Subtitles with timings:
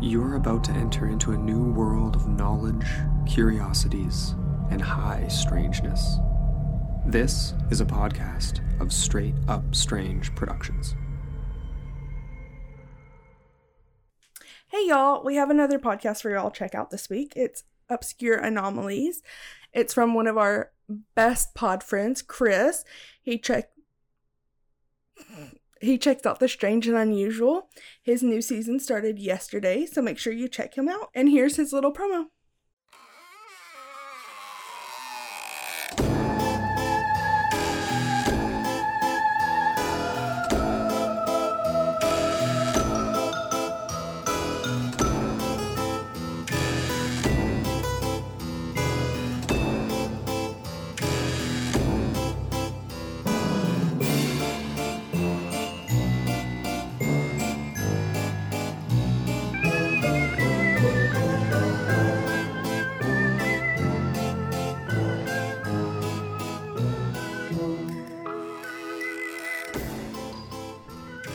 [0.00, 2.86] You're about to enter into a new world of knowledge,
[3.26, 4.36] curiosities,
[4.70, 6.18] and high strangeness.
[7.04, 10.94] This is a podcast of Straight Up Strange Productions.
[14.68, 17.32] Hey y'all, we have another podcast for y'all to check out this week.
[17.34, 19.20] It's Obscure Anomalies.
[19.72, 20.70] It's from one of our
[21.16, 22.84] best pod friends, Chris.
[23.20, 23.72] He checked
[25.80, 27.68] he checks out the strange and unusual.
[28.02, 31.10] His new season started yesterday, so make sure you check him out.
[31.14, 32.26] And here's his little promo.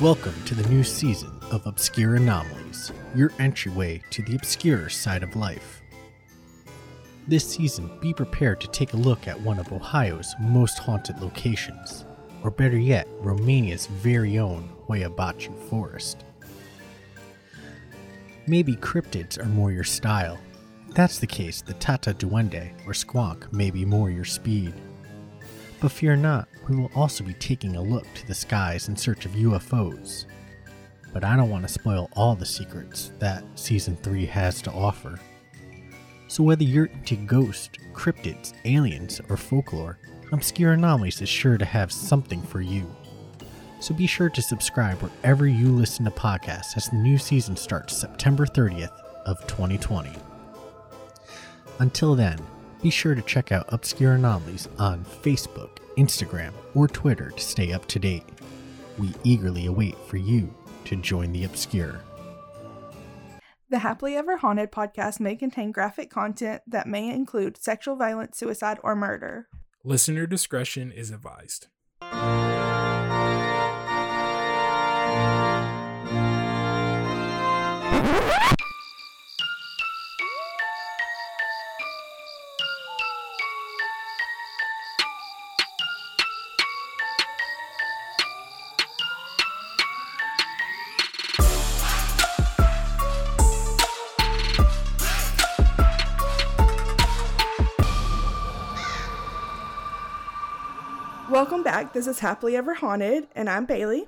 [0.03, 5.37] Welcome to the new season of Obscure Anomalies, your entryway to the obscure side of
[5.37, 5.81] life.
[7.25, 12.03] This season, be prepared to take a look at one of Ohio's most haunted locations,
[12.43, 16.25] or better yet, Romania's very own Hoia Baciu Forest.
[18.45, 20.37] Maybe cryptids are more your style.
[20.89, 24.73] If that's the case, the Tata Duende or Squonk may be more your speed.
[25.79, 29.25] But fear not, we will also be taking a look to the skies in search
[29.25, 30.25] of UFOs.
[31.13, 35.19] But I don't want to spoil all the secrets that Season 3 has to offer.
[36.27, 39.99] So whether you're into ghosts, cryptids, aliens, or folklore,
[40.31, 42.89] Obscure Anomalies is sure to have something for you.
[43.79, 47.95] So be sure to subscribe wherever you listen to podcasts as the new season starts
[47.95, 50.09] September 30th of 2020.
[51.79, 52.39] Until then,
[52.83, 57.87] be sure to check out Obscure Anomalies on Facebook, Instagram, or Twitter to stay up
[57.87, 58.25] to date.
[58.99, 60.53] We eagerly await for you
[60.85, 62.01] to join the obscure.
[63.69, 68.77] The Happily Ever Haunted podcast may contain graphic content that may include sexual violence, suicide,
[68.83, 69.47] or murder.
[69.83, 71.67] Listener discretion is advised.
[101.93, 104.07] This is Happily Ever Haunted, and I'm Bailey.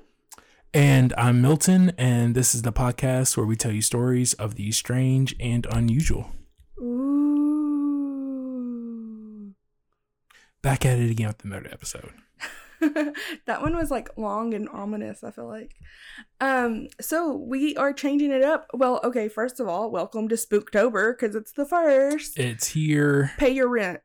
[0.74, 4.72] And I'm Milton, and this is the podcast where we tell you stories of the
[4.72, 6.32] strange and unusual.
[6.80, 7.14] Ooh.
[10.62, 12.10] Back at it again with another episode.
[12.80, 15.76] that one was like long and ominous, I feel like.
[16.40, 18.66] Um, so we are changing it up.
[18.74, 22.36] Well, okay, first of all, welcome to Spooktober because it's the first.
[22.36, 23.30] It's here.
[23.38, 24.00] Pay your rent.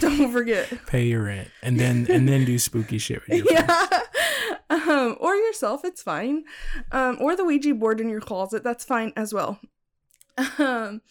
[0.00, 0.68] Don't forget.
[0.86, 3.88] Pay your rent, and then and then do spooky shit with your friends.
[3.90, 4.00] yeah.
[4.70, 6.44] Um, or yourself, it's fine.
[6.90, 9.60] Um, or the Ouija board in your closet, that's fine as well.
[10.58, 11.02] Um,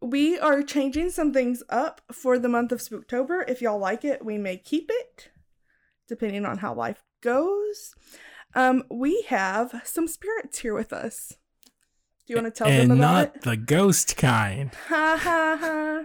[0.00, 3.44] we are changing some things up for the month of Spooktober.
[3.48, 5.30] If y'all like it, we may keep it,
[6.08, 7.94] depending on how life goes.
[8.54, 11.34] Um, we have some spirits here with us.
[12.26, 13.42] Do you want to tell and them about not it?
[13.42, 14.70] the ghost kind.
[14.88, 16.04] Ha ha ha.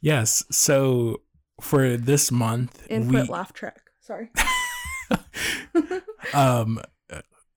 [0.00, 0.44] Yes.
[0.50, 1.22] So
[1.60, 3.80] for this month, Input we laugh track.
[4.00, 4.30] Sorry.
[6.34, 6.80] um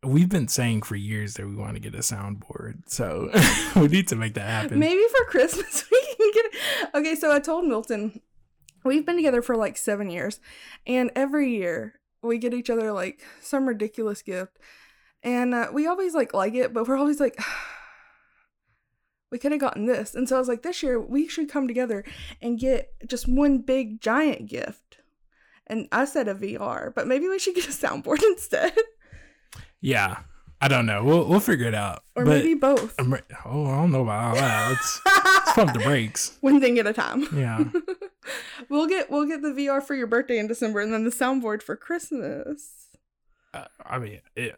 [0.03, 3.29] we've been saying for years that we want to get a soundboard, so
[3.79, 4.79] we need to make that happen.
[4.79, 6.55] Maybe for Christmas we can get it.
[6.95, 8.21] Okay, so I told Milton
[8.83, 10.39] we've been together for like seven years,
[10.87, 14.57] and every year we get each other like some ridiculous gift,
[15.23, 17.39] and uh, we always like like it, but we're always like.
[19.31, 20.13] We could have gotten this.
[20.13, 22.03] And so I was like, this year we should come together
[22.41, 24.97] and get just one big giant gift.
[25.67, 28.73] And I said a VR, but maybe we should get a soundboard instead.
[29.79, 30.19] Yeah,
[30.59, 31.03] I don't know.
[31.03, 32.03] We'll we'll figure it out.
[32.15, 32.93] Or But maybe both.
[32.99, 34.69] I'm re- oh, I don't know about all that.
[34.69, 36.37] Let's, let's pump the brakes.
[36.41, 37.25] one thing at a time.
[37.33, 37.63] Yeah.
[38.69, 41.63] we'll get we'll get the VR for your birthday in December, and then the soundboard
[41.63, 42.80] for Christmas.
[43.53, 44.57] I mean, it,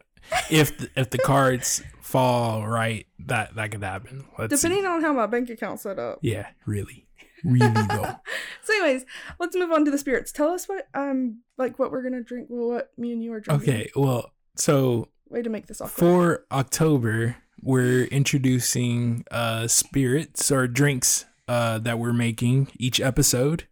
[0.50, 4.24] if the, if the cards fall right, that that could happen.
[4.38, 4.68] Let's see.
[4.68, 6.18] Depending on how my bank account's set up.
[6.22, 7.06] Yeah, really,
[7.44, 8.16] really though.
[8.62, 9.04] So, anyways,
[9.38, 10.32] let's move on to the spirits.
[10.32, 12.46] Tell us what um like what we're gonna drink.
[12.48, 13.68] Well, what me and you are drinking.
[13.74, 15.90] Okay, well, so Way to make this awkward.
[15.92, 23.66] for October, we're introducing uh, spirits or drinks uh, that we're making each episode.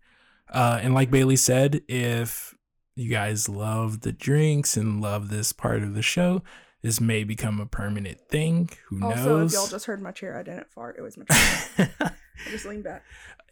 [0.51, 2.55] Uh, and like Bailey said, if
[2.95, 6.43] you guys love the drinks and love this part of the show,
[6.83, 8.69] this may become a permanent thing.
[8.89, 9.53] Who Also, knows?
[9.55, 10.97] if y'all just heard my chair, I didn't fart.
[10.99, 11.91] It was my chair.
[11.99, 12.11] I
[12.51, 13.03] just leaned back.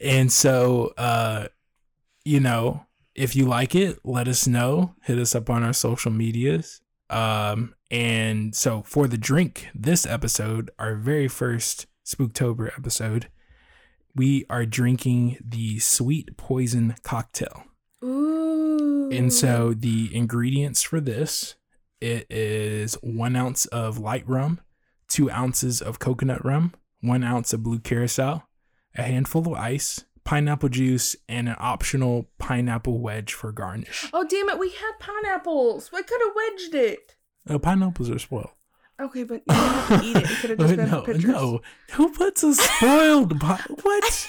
[0.00, 1.46] and so, uh,
[2.24, 4.94] you know, if you like it, let us know.
[5.02, 6.80] Hit us up on our social medias.
[7.08, 13.28] Um, and so for the drink, this episode, our very first Spooktober episode,
[14.14, 17.64] we are drinking the sweet poison cocktail.
[18.04, 18.39] Ooh.
[19.10, 21.56] And so the ingredients for this,
[22.00, 24.60] it is one ounce of light rum,
[25.08, 28.44] two ounces of coconut rum, one ounce of blue curacao,
[28.96, 34.08] a handful of ice, pineapple juice, and an optional pineapple wedge for garnish.
[34.12, 34.58] Oh damn it!
[34.58, 35.90] We had pineapples.
[35.92, 37.16] We could have wedged it.
[37.48, 38.50] Uh, pineapples are spoiled.
[39.00, 40.22] Okay, but you didn't have to eat it.
[40.24, 41.24] It could have just been no, pictures.
[41.24, 41.60] no.
[41.92, 44.28] Who puts a spoiled pi- What?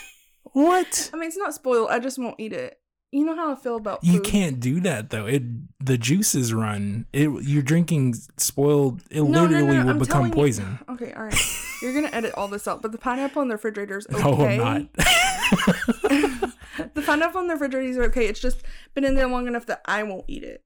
[0.54, 1.12] What?
[1.14, 1.90] I mean, it's not spoiled.
[1.92, 2.80] I just won't eat it.
[3.12, 5.26] You know how I feel about You can't do that though.
[5.26, 5.44] It
[5.86, 7.06] the juices run.
[7.12, 9.02] It you're drinking spoiled.
[9.12, 10.80] It No, no, no, literally no, will I'm become telling you- poison.
[10.90, 11.36] Okay, all right.
[11.82, 14.58] You're gonna edit all this out, but the pineapple in the refrigerator is okay.
[14.58, 14.94] No, I'm not.
[16.94, 18.28] the pineapple in the refrigerator is okay.
[18.28, 18.62] It's just
[18.94, 20.64] been in there long enough that I won't eat it.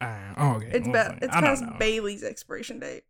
[0.00, 0.70] Uh, oh, okay.
[0.72, 1.62] It's well, ba- it's past.
[1.78, 3.04] Bailey's expiration date.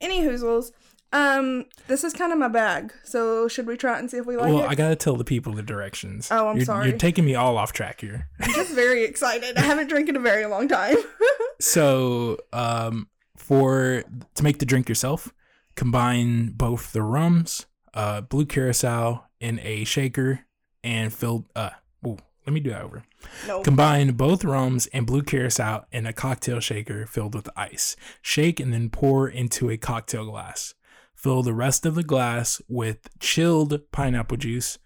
[0.00, 0.72] Any hoozles.
[1.12, 2.92] Um, this is kind of my bag.
[3.04, 4.60] So should we try it and see if we like well, it?
[4.60, 6.28] Well, I gotta tell the people the directions.
[6.30, 6.88] Oh, I'm you're, sorry.
[6.88, 8.28] You're taking me all off track here.
[8.40, 9.56] I'm just very excited.
[9.58, 10.96] I haven't drank in a very long time.
[11.60, 14.04] so, um, for
[14.34, 15.32] to make the drink yourself,
[15.74, 20.46] combine both the rums, uh, blue curacao in a shaker,
[20.82, 21.46] and fill.
[21.54, 21.70] Uh,
[22.06, 22.16] ooh,
[22.46, 23.02] let me do that over.
[23.46, 23.62] no.
[23.62, 27.96] Combine both rums and blue curacao in a cocktail shaker filled with ice.
[28.22, 30.74] Shake and then pour into a cocktail glass.
[31.22, 34.78] Fill the rest of the glass with chilled pineapple juice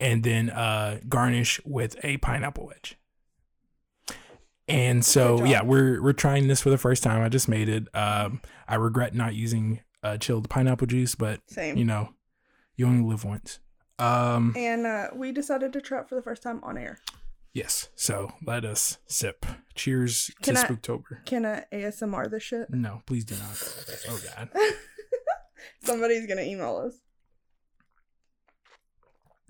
[0.00, 2.98] and then uh, garnish with a pineapple wedge.
[4.66, 7.22] And so yeah, we're we're trying this for the first time.
[7.22, 7.86] I just made it.
[7.94, 11.76] Um, I regret not using uh, chilled pineapple juice, but Same.
[11.76, 12.08] you know,
[12.74, 13.60] you only live once.
[14.00, 16.98] Um, and uh, we decided to try it for the first time on air.
[17.54, 17.90] Yes.
[17.94, 19.46] So let us sip.
[19.76, 21.24] Cheers Can to I- Spooktober.
[21.24, 22.68] Can I ASMR this shit?
[22.70, 24.02] No, please do not.
[24.08, 24.50] Oh God.
[25.82, 26.94] Somebody's gonna email us.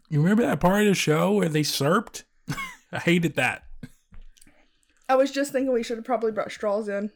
[0.09, 2.25] You remember that part of the show where they slurped?
[2.93, 3.65] I hated that.
[5.09, 7.11] I was just thinking we should have probably brought straws in.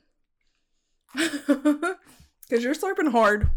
[2.51, 3.49] Because you're slurping hard.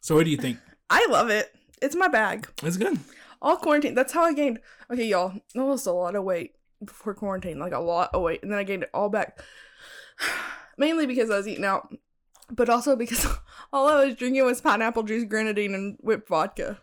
[0.00, 0.58] So what do you think?
[0.90, 1.54] I love it.
[1.80, 2.48] It's my bag.
[2.64, 2.98] It's good.
[3.40, 3.94] All quarantine.
[3.94, 4.58] That's how I gained.
[4.92, 5.34] Okay, y'all.
[5.56, 6.54] I lost a lot of weight
[6.84, 7.60] before quarantine.
[7.60, 8.42] Like a lot of weight.
[8.42, 9.40] And then I gained it all back.
[10.76, 11.94] Mainly because I was eating out.
[12.52, 13.26] But also because
[13.72, 16.78] all I was drinking was pineapple juice, grenadine, and whipped vodka.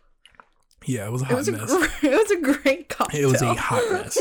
[0.86, 1.66] Yeah, it was a It hot was a, mess.
[1.76, 3.30] gr- it was a great cocktail.
[3.30, 4.18] It was a hot mess.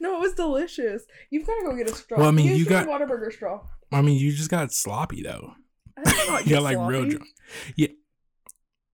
[0.00, 1.04] no, it was delicious.
[1.30, 2.18] You've got to go get a straw.
[2.18, 3.60] Well, I mean, you your got- Whataburger straw.
[3.92, 5.52] I mean, you just got sloppy though.
[5.98, 7.26] I did not You got like real drunk.
[7.76, 7.88] Yeah.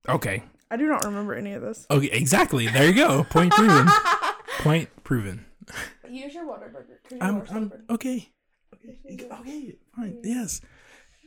[0.08, 0.42] Okay.
[0.70, 1.86] I do not remember any of this.
[1.90, 2.08] Okay.
[2.08, 2.66] Exactly.
[2.66, 3.24] There you go.
[3.24, 3.86] Point proven.
[4.58, 5.46] Point proven.
[6.10, 6.96] Use your Whataburger.
[7.10, 7.42] you I'm.
[7.50, 8.30] I'm okay.
[8.74, 8.98] Okay.
[9.40, 9.74] Okay.
[9.94, 10.18] Fine.
[10.24, 10.60] Yes.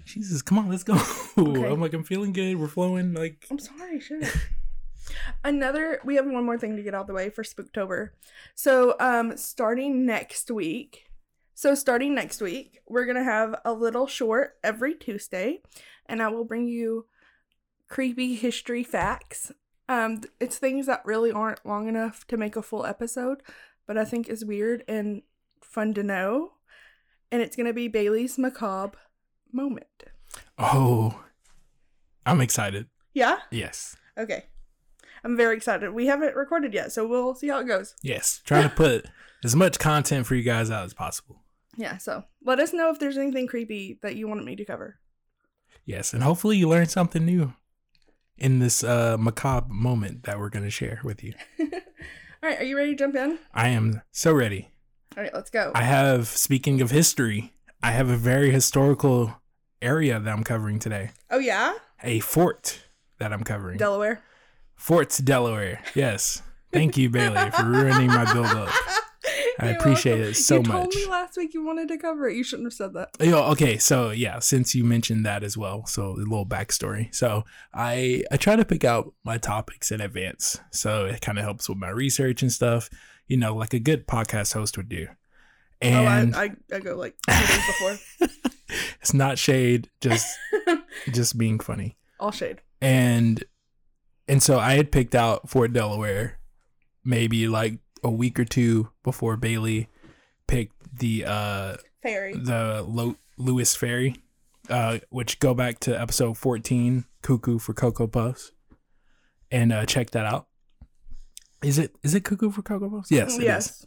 [0.05, 0.99] Jesus, come on, let's go.
[1.37, 1.67] Okay.
[1.67, 2.59] I'm like, I'm feeling good.
[2.59, 3.13] We're flowing.
[3.13, 4.29] Like, I'm sorry, shit.
[5.43, 8.09] Another we have one more thing to get out the way for Spooktober.
[8.55, 11.05] So um starting next week.
[11.53, 15.61] So starting next week, we're gonna have a little short every Tuesday,
[16.05, 17.05] and I will bring you
[17.87, 19.51] creepy history facts.
[19.87, 23.41] Um it's things that really aren't long enough to make a full episode,
[23.87, 25.21] but I think is weird and
[25.61, 26.53] fun to know.
[27.31, 28.97] And it's gonna be Bailey's macabre
[29.51, 30.03] moment.
[30.57, 31.23] oh,
[32.25, 32.87] I'm excited.
[33.13, 33.37] Yeah?
[33.51, 33.95] Yes.
[34.17, 34.45] Okay.
[35.23, 35.91] I'm very excited.
[35.93, 37.95] We haven't recorded yet, so we'll see how it goes.
[38.01, 38.41] Yes.
[38.45, 39.05] Trying to put
[39.43, 41.41] as much content for you guys out as possible.
[41.75, 44.99] Yeah, so let us know if there's anything creepy that you wanted me to cover.
[45.85, 46.13] Yes.
[46.13, 47.53] And hopefully you learned something new
[48.37, 51.33] in this uh, macabre moment that we're going to share with you.
[51.59, 51.67] All
[52.49, 53.39] right, are you ready to jump in?
[53.53, 54.69] I am so ready.
[55.17, 55.71] All right, let's go.
[55.75, 59.35] I have, speaking of history, I have a very historical
[59.81, 61.11] area that I'm covering today.
[61.29, 62.81] oh yeah, A fort
[63.19, 63.77] that I'm covering.
[63.77, 64.21] Delaware.
[64.75, 65.81] Fort Delaware.
[65.95, 66.41] Yes.
[66.71, 68.69] Thank you, Bailey, for ruining my build up.
[69.59, 70.31] I You're appreciate welcome.
[70.31, 70.95] it so you told much.
[70.95, 72.35] me last week you wanted to cover it.
[72.37, 73.09] You shouldn't have said that.
[73.19, 77.13] Yo, okay, so yeah, since you mentioned that as well, so a little backstory.
[77.13, 77.43] So
[77.73, 81.67] I I try to pick out my topics in advance, so it kind of helps
[81.67, 82.89] with my research and stuff.
[83.27, 85.07] You know, like a good podcast host would do.
[85.81, 87.97] And oh, I, I, I go like two days before.
[89.01, 90.27] it's not shade, just
[91.11, 91.97] just being funny.
[92.19, 92.61] All shade.
[92.81, 93.43] And
[94.27, 96.39] and so I had picked out Fort Delaware
[97.03, 99.87] maybe like a week or two before Bailey
[100.47, 102.33] picked the uh Fairy.
[102.33, 104.15] the Lo- Lewis Ferry,
[104.69, 108.51] uh, which go back to episode 14, Cuckoo for Cocoa Puffs,
[109.49, 110.47] and uh, check that out.
[111.63, 113.11] Is it is it Cuckoo for Cocoa Puffs?
[113.11, 113.43] Yes, it is.
[113.43, 113.85] yes.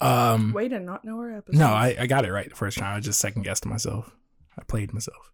[0.00, 1.58] Um, Way to not know our episode.
[1.58, 2.96] no, I, I got it right the first time.
[2.96, 4.14] I just second guessed myself.
[4.58, 5.32] I played myself.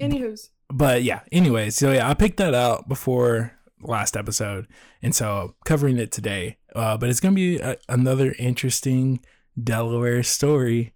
[0.00, 0.50] Anywho's.
[0.68, 4.66] But yeah, anyway, so yeah, I picked that out before last episode,
[5.02, 6.58] and so covering it today.
[6.74, 9.20] Uh, but it's gonna be a, another interesting
[9.62, 10.94] Delaware story,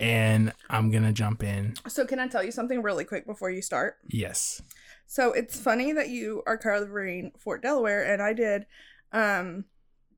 [0.00, 1.74] and I'm gonna jump in.
[1.86, 3.96] So can I tell you something really quick before you start?
[4.08, 4.62] Yes.
[5.06, 8.66] So it's funny that you are covering Fort Delaware, and I did
[9.12, 9.66] um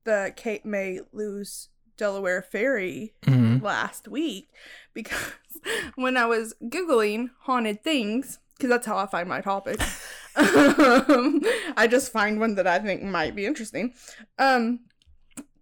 [0.05, 3.61] the Cape May Lewis Delaware Ferry Mhm.
[3.61, 4.49] last week
[4.93, 5.33] because
[5.95, 11.41] when I was googling haunted things, because that's how I find my topics, um,
[11.75, 13.93] I just find one that I think might be interesting.
[14.37, 14.81] Um,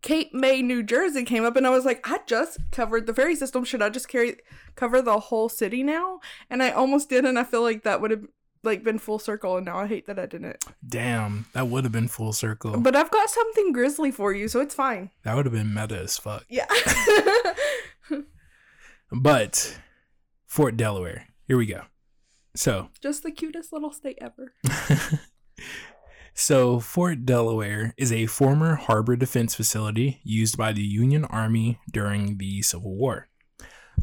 [0.02, 3.36] Cape May, New Jersey came up, and I was like, I just covered the ferry
[3.36, 3.64] system.
[3.64, 4.36] Should I just carry
[4.76, 6.20] cover the whole city now?
[6.50, 8.26] And I almost did, and I feel like that would have
[8.66, 10.64] like been full circle, and now I hate that I didn't.
[10.88, 12.80] Damn, that would have been full circle.
[12.80, 15.12] But I've got something grisly for you, so it's fine.
[15.24, 16.46] that would have been meta as fuck.
[16.50, 16.66] Yeah.
[19.12, 19.80] But
[20.48, 21.28] Fort Delaware.
[21.48, 21.84] Here we go.
[22.56, 24.54] So just the cutest little state ever.
[26.38, 32.40] So, Fort Delaware is a former harbor defense facility used by the Union Army during
[32.40, 33.30] the Civil War.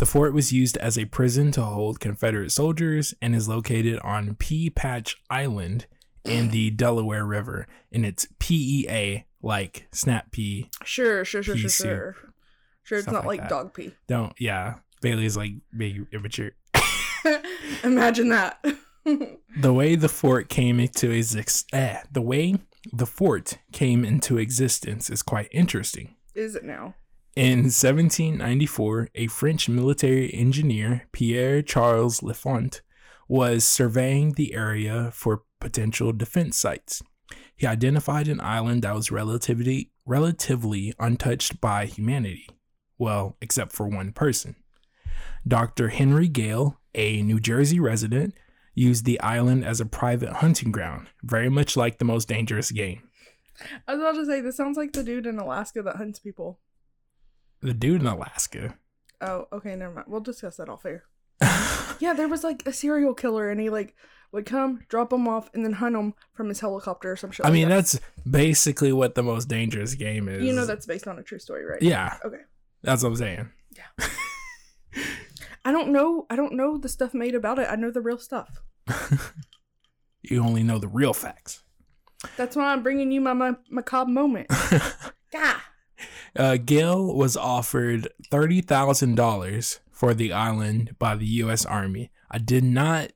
[0.02, 4.34] The fort was used as a prison to hold Confederate soldiers and is located on
[4.34, 5.86] Pea Patch Island
[6.24, 7.68] in the Delaware River.
[7.92, 10.68] And it's PEA, like snap pea.
[10.82, 12.16] Sure, sure, sure, sure, sure.
[12.82, 13.92] Sure, it's not like like, dog pee.
[14.08, 14.78] Don't, yeah.
[15.02, 16.50] Bailey's like big immature.
[17.84, 18.58] Imagine that.
[19.04, 22.56] The way the fort came into exist, eh, the way
[22.92, 26.16] the fort came into existence is quite interesting.
[26.34, 26.96] Is it now?
[27.34, 32.82] In 1794, a French military engineer, Pierre Charles L'Enfant,
[33.26, 37.02] was surveying the area for potential defense sites.
[37.56, 42.50] He identified an island that was relatively relatively untouched by humanity.
[42.98, 44.56] Well, except for one person.
[45.48, 45.88] Dr.
[45.88, 48.34] Henry Gale, a New Jersey resident,
[48.74, 53.08] used the island as a private hunting ground, very much like the most dangerous game.
[53.88, 56.58] I was about to say this sounds like the dude in Alaska that hunts people.
[57.62, 58.74] The dude in Alaska.
[59.20, 60.06] Oh, okay, never mind.
[60.08, 61.04] We'll discuss that off air.
[62.00, 63.94] Yeah, there was like a serial killer, and he like
[64.32, 67.46] would come, drop them off, and then hunt them from his helicopter or some shit.
[67.46, 67.76] I like mean, that.
[67.76, 70.42] that's basically what the most dangerous game is.
[70.42, 71.80] you know that's based on a true story, right?
[71.80, 72.40] Yeah, Okay.
[72.82, 73.50] that's what I'm saying.
[73.76, 74.06] Yeah.
[75.64, 76.26] I don't know.
[76.28, 77.68] I don't know the stuff made about it.
[77.70, 78.60] I know the real stuff.
[80.24, 81.62] You only know the real facts.
[82.36, 84.46] That's why I'm bringing you my, my macabre moment.
[85.32, 85.60] Gah.
[86.36, 91.64] Uh, Gale was offered thirty thousand dollars for the island by the U.S.
[91.66, 92.10] Army.
[92.30, 93.12] I did not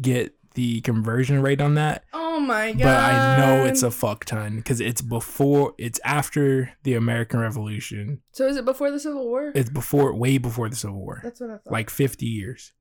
[0.00, 2.82] get the conversion rate on that, Oh my god.
[2.82, 8.20] but I know it's a fuck ton because it's before, it's after the American Revolution.
[8.32, 9.52] So is it before the Civil War?
[9.54, 11.72] It's before, way before the Civil War, That's what I thought.
[11.72, 12.72] like fifty years.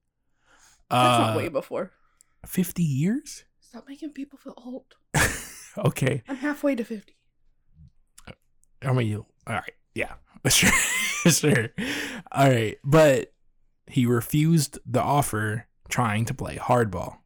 [0.90, 1.92] That's Uh, not way before.
[2.46, 3.44] fifty years.
[3.60, 4.96] Stop making people feel old.
[5.78, 6.24] Okay.
[6.28, 7.16] I'm halfway to 50.
[8.82, 10.14] I mean, you, all right, yeah,
[10.48, 10.72] sure,
[11.32, 11.70] sure,
[12.32, 13.34] all right, but
[13.88, 17.18] he refused the offer, trying to play hardball.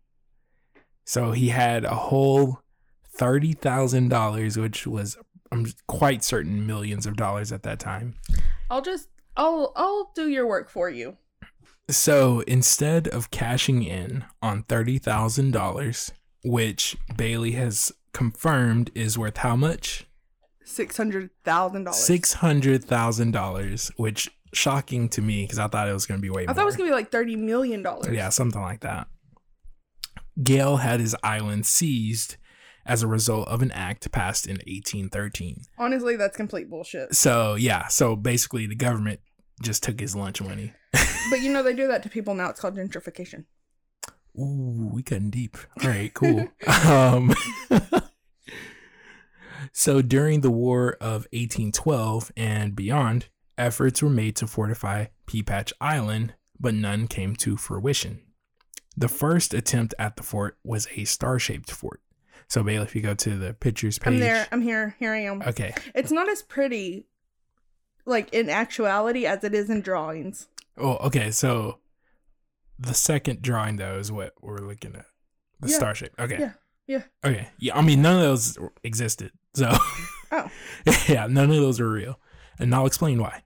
[1.06, 2.62] So he had a whole
[3.06, 5.18] thirty thousand dollars, which was
[5.52, 8.16] I'm quite certain millions of dollars at that time.
[8.70, 11.18] I'll just I'll I'll do your work for you.
[11.90, 16.12] So instead of cashing in on thirty thousand dollars,
[16.44, 20.06] which Bailey has confirmed is worth how much?
[20.66, 22.00] Six hundred thousand dollars.
[22.00, 26.22] Six hundred thousand dollars, which shocking to me because I thought it was going to
[26.22, 26.54] be way more I more.
[26.56, 28.14] thought it was gonna be like thirty million dollars.
[28.14, 29.08] yeah, something like that.
[30.42, 32.38] Gale had his island seized
[32.86, 35.62] as a result of an act passed in 1813.
[35.78, 37.16] Honestly, that's complete bullshit.
[37.16, 39.20] So yeah, so basically the government
[39.62, 40.74] just took his lunch money.
[41.30, 42.50] But you know they do that to people now.
[42.50, 43.46] It's called gentrification.
[44.38, 45.58] Ooh, we cutting deep.
[45.82, 46.48] All right, cool.
[46.86, 47.34] um,
[49.74, 53.28] so during the War of 1812 and beyond,
[53.58, 58.22] efforts were made to fortify Pea Patch Island, but none came to fruition.
[58.96, 62.00] The first attempt at the fort was a star-shaped fort.
[62.48, 64.48] So Bailey, if you go to the pictures page, I'm there.
[64.52, 64.96] I'm here.
[65.00, 65.42] Here I am.
[65.42, 65.74] Okay.
[65.96, 67.08] It's not as pretty,
[68.06, 70.48] like in actuality, as it is in drawings.
[70.78, 71.32] Oh, okay.
[71.32, 71.80] So
[72.78, 75.06] the second drawing though is what we're looking at.
[75.60, 75.78] The Yeah.
[75.78, 76.14] star shape.
[76.20, 76.38] Okay.
[76.40, 76.54] Yeah.
[76.88, 77.04] Yeah.
[77.24, 77.48] Okay.
[77.60, 77.78] Yeah.
[77.78, 79.32] I mean, none of those existed.
[79.54, 79.70] So.
[80.32, 80.50] Oh.
[81.08, 82.20] yeah, none of those are real,
[82.58, 83.44] and I'll explain why.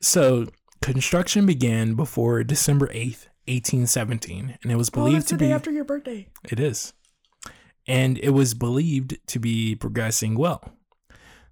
[0.00, 0.48] So
[0.80, 5.46] construction began before December eighth, eighteen seventeen, and it was Oh, believed to the day
[5.48, 5.52] be.
[5.52, 6.28] after your birthday.
[6.50, 6.92] It is.
[7.86, 10.72] And it was believed to be progressing well.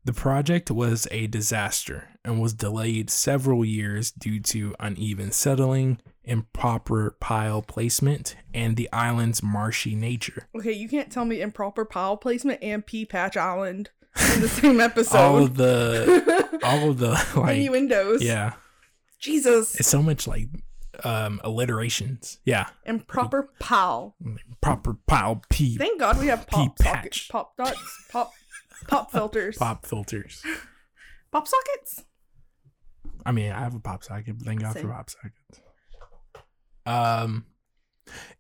[0.04, 7.16] The project was a disaster and was delayed several years due to uneven settling, improper
[7.20, 10.48] pile placement, and the island's marshy nature.
[10.56, 13.90] Okay, you can't tell me improper pile placement and Pea Patch Island
[14.34, 15.16] in the same episode.
[15.18, 18.22] all of the all of the like innuendos.
[18.22, 18.54] yeah,
[19.18, 19.74] Jesus.
[19.76, 20.48] it's so much like
[21.04, 22.38] um alliterations.
[22.44, 22.68] Yeah.
[22.84, 24.14] Improper pile.
[24.60, 27.28] Proper pile P Thank God we have pop sockets, patch.
[27.30, 28.30] pop dots, pop
[28.86, 30.42] pop filters, pop filters.
[31.32, 32.04] pop sockets.
[33.26, 34.82] I mean, I have a pop socket, but thank God Same.
[34.86, 35.60] for pop sockets.
[36.86, 37.44] Um,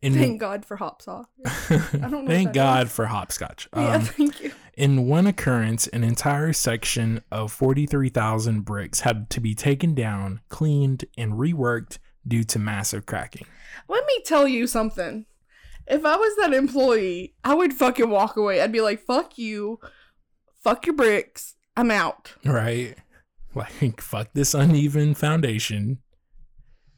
[0.02, 1.02] in Thank God for hop
[2.08, 2.92] don't thank God is.
[2.92, 3.68] for hopscotch.
[3.76, 4.52] yeah, Um, thank you.
[4.76, 10.40] in one occurrence, an entire section of forty-three thousand bricks had to be taken down,
[10.48, 13.46] cleaned, and reworked due to massive cracking.
[13.88, 15.26] Let me tell you something.
[15.86, 18.60] If I was that employee, I would fucking walk away.
[18.60, 19.78] I'd be like, "Fuck you,
[20.64, 21.54] fuck your bricks.
[21.76, 22.96] I'm out." Right?
[23.54, 25.98] Like, fuck this uneven foundation.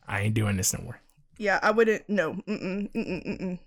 [0.07, 1.01] I ain't doing this no more.
[1.39, 2.09] Yeah, I wouldn't.
[2.09, 3.59] No, mm-mm, mm-mm, mm-mm.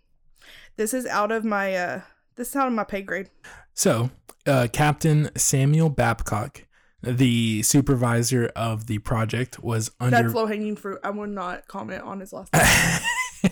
[0.78, 2.02] This is out of my uh.
[2.36, 3.30] This is out of my pay grade.
[3.74, 4.12] So,
[4.46, 6.66] uh, Captain Samuel Babcock,
[7.02, 10.22] the supervisor of the project, was under.
[10.22, 11.00] That's low hanging fruit.
[11.04, 12.54] I will not comment on his last
[13.44, 13.52] name.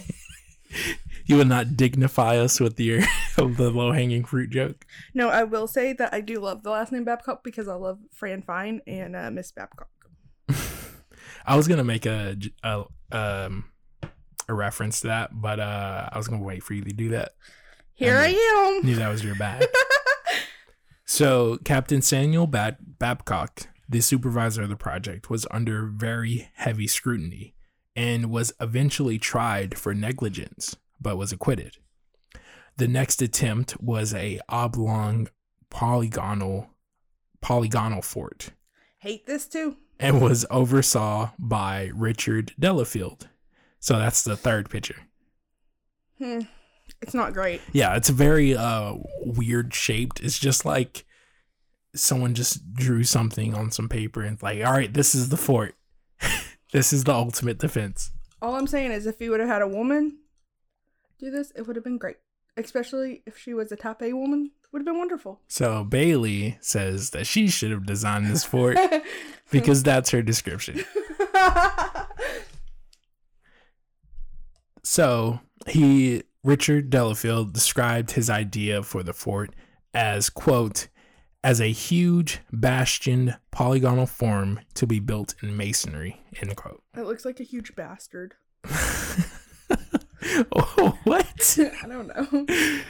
[1.25, 3.01] You would not dignify us with your
[3.37, 4.85] the low hanging fruit joke.
[5.13, 7.99] no, I will say that I do love the last name Babcock because I love
[8.11, 9.89] Fran Fine and uh, Miss Babcock.
[11.45, 13.65] I was gonna make a, a um
[14.47, 17.33] a reference to that, but uh, I was gonna wait for you to do that.
[17.93, 18.85] Here I, I am.
[18.85, 19.65] Knew that was your bag.
[21.05, 27.55] so Captain Samuel Bab- Babcock, the supervisor of the project, was under very heavy scrutiny
[27.95, 31.77] and was eventually tried for negligence, but was acquitted.
[32.77, 35.27] The next attempt was a oblong
[35.69, 36.69] polygonal
[37.41, 38.51] polygonal fort
[38.99, 39.75] Hate this too.
[39.99, 43.27] and was oversaw by Richard Delafield.
[43.79, 45.01] So that's the third picture.
[46.17, 46.41] Hmm.
[47.01, 47.59] It's not great.
[47.73, 50.21] Yeah, it's very uh weird shaped.
[50.21, 51.05] It's just like
[51.95, 55.75] someone just drew something on some paper and like, all right, this is the fort.
[56.71, 58.11] this is the ultimate defense.
[58.41, 60.17] All I'm saying is, if he would have had a woman
[61.19, 62.17] do this, it would have been great.
[62.55, 65.41] Especially if she was a top A woman, would have been wonderful.
[65.47, 68.77] So Bailey says that she should have designed this fort
[69.51, 70.83] because that's her description.
[74.83, 79.55] So he Richard Delafield described his idea for the fort
[79.93, 80.87] as quote
[81.43, 86.83] as a huge bastioned polygonal form to be built in masonry end quote.
[86.95, 88.35] it looks like a huge bastard.
[90.55, 91.57] oh, what?
[91.59, 92.45] I don't know.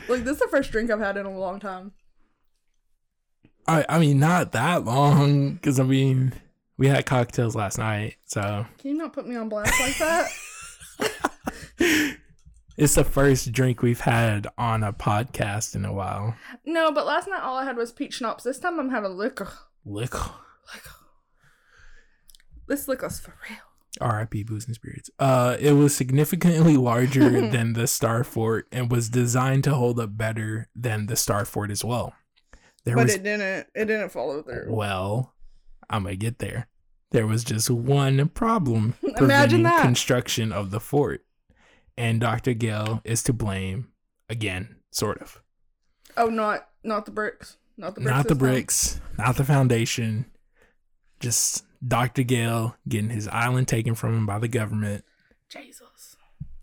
[0.07, 1.93] Like this is the first drink I've had in a long time.
[3.67, 6.33] I I mean not that long because I mean
[6.77, 10.27] we had cocktails last night, so Can you not put me on blast like that?
[12.77, 16.35] it's the first drink we've had on a podcast in a while.
[16.65, 18.43] no, but last night all I had was peach schnapps.
[18.43, 19.49] This time I'm having liquor.
[19.85, 20.31] Liquor.
[22.67, 23.59] This liquor's for real.
[24.01, 24.43] R.I.P.
[24.43, 25.09] Booze and Spirits.
[25.19, 30.17] Uh, it was significantly larger than the Star Fort and was designed to hold up
[30.17, 32.13] better than the Star Fort as well.
[32.85, 33.67] There but was it didn't.
[33.75, 34.67] It didn't follow through.
[34.69, 35.33] well,
[35.89, 36.67] I'm gonna get there.
[37.11, 39.81] There was just one problem Imagine preventing that.
[39.83, 41.23] construction of the fort,
[41.95, 42.53] and Dr.
[42.53, 43.89] Gale is to blame
[44.27, 45.41] again, sort of.
[46.17, 47.57] Oh, not not the bricks.
[47.77, 48.15] Not the bricks.
[48.15, 48.37] not the time.
[48.39, 50.25] bricks, not the foundation.
[51.19, 52.23] Just Dr.
[52.23, 55.03] Gale getting his island taken from him by the government,
[55.49, 56.15] Jesus.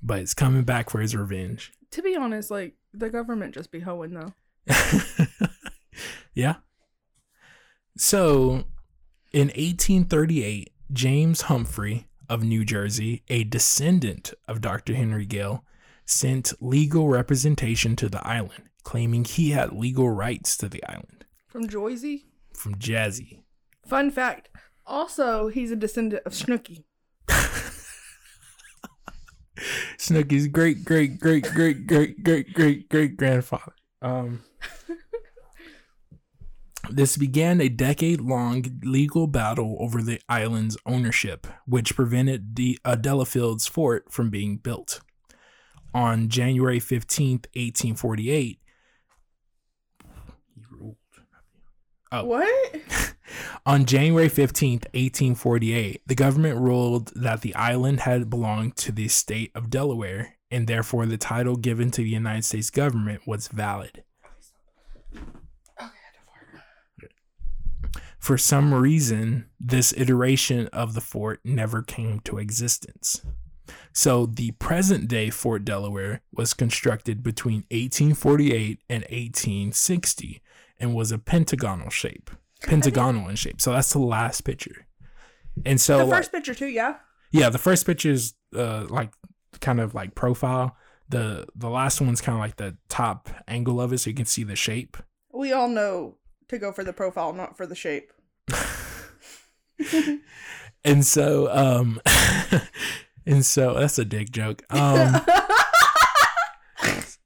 [0.03, 1.73] but it's coming back for his revenge.
[1.93, 4.33] To be honest, like the government just be hoeing though.
[6.35, 6.57] yeah.
[7.97, 8.65] So,
[9.33, 14.95] in 1838, James Humphrey of New Jersey, a descendant of Dr.
[14.95, 15.65] Henry Gale,
[16.07, 21.69] sent legal representation to the island, claiming he had legal rights to the island From
[21.69, 22.23] Joyzy.
[22.55, 23.43] from Jazzy.
[23.87, 24.49] Fun fact.
[24.91, 26.85] Also, he's a descendant of Snooki.
[29.99, 33.73] Snooki's great, great, great, great, great, great, great, great grandfather.
[34.03, 34.43] Um,
[36.91, 42.97] This began a decade long legal battle over the island's ownership, which prevented the uh,
[42.97, 45.01] Delafield's fort from being built.
[45.95, 48.59] On January 15th, 1848,
[50.55, 50.97] he ruled.
[52.13, 52.25] Oh.
[52.25, 52.77] What?
[53.67, 59.53] On January 15th, 1848, the government ruled that the island had belonged to the state
[59.55, 64.03] of Delaware, and therefore the title given to the United States government was valid.
[68.19, 73.25] For some reason, this iteration of the fort never came to existence.
[73.93, 80.43] So the present day Fort Delaware was constructed between 1848 and 1860
[80.81, 82.31] and was a pentagonal shape.
[82.63, 83.61] Pentagonal in shape.
[83.61, 84.87] So that's the last picture.
[85.65, 86.97] And so the like- first picture too, yeah.
[87.33, 89.13] yeah, the first picture is uh like
[89.61, 90.77] kind of like profile.
[91.09, 94.27] The the last one's kind of like the top angle of it so you can
[94.27, 94.97] see the shape.
[95.33, 96.17] We all know
[96.49, 98.13] to go for the profile, not for the shape.
[100.85, 102.01] And so um
[103.27, 104.63] and so that's a dick joke.
[104.71, 105.21] Um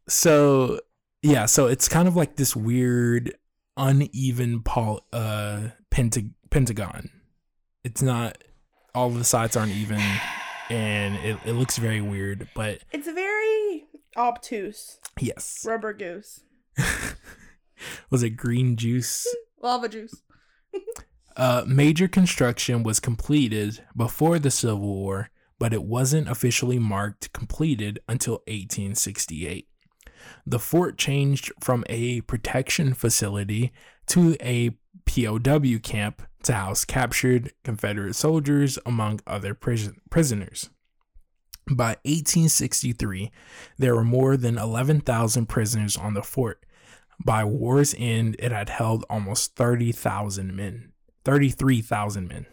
[0.09, 0.81] so
[1.23, 3.35] yeah, so it's kind of like this weird
[3.77, 7.11] uneven pol- uh pentag- pentagon.
[7.83, 8.39] It's not
[8.95, 10.01] all the sides aren't even
[10.71, 13.85] and it, it looks very weird, but it's very
[14.17, 14.99] obtuse.
[15.21, 15.65] yes.
[15.67, 16.41] Rubber goose.
[18.11, 19.27] Was it green juice?
[19.63, 20.23] Lava juice.
[21.37, 27.99] Uh, major construction was completed before the Civil War, but it wasn't officially marked completed
[28.09, 29.67] until 1868.
[30.47, 33.73] The fort changed from a protection facility
[34.09, 40.71] to a POW camp to house captured Confederate soldiers, among other prison- prisoners.
[41.71, 43.33] By 1863,
[43.79, 46.65] there were more than 11,000 prisoners on the fort.
[47.25, 50.93] By war's end, it had held almost 30,000 men.
[51.25, 52.47] 33,000 men.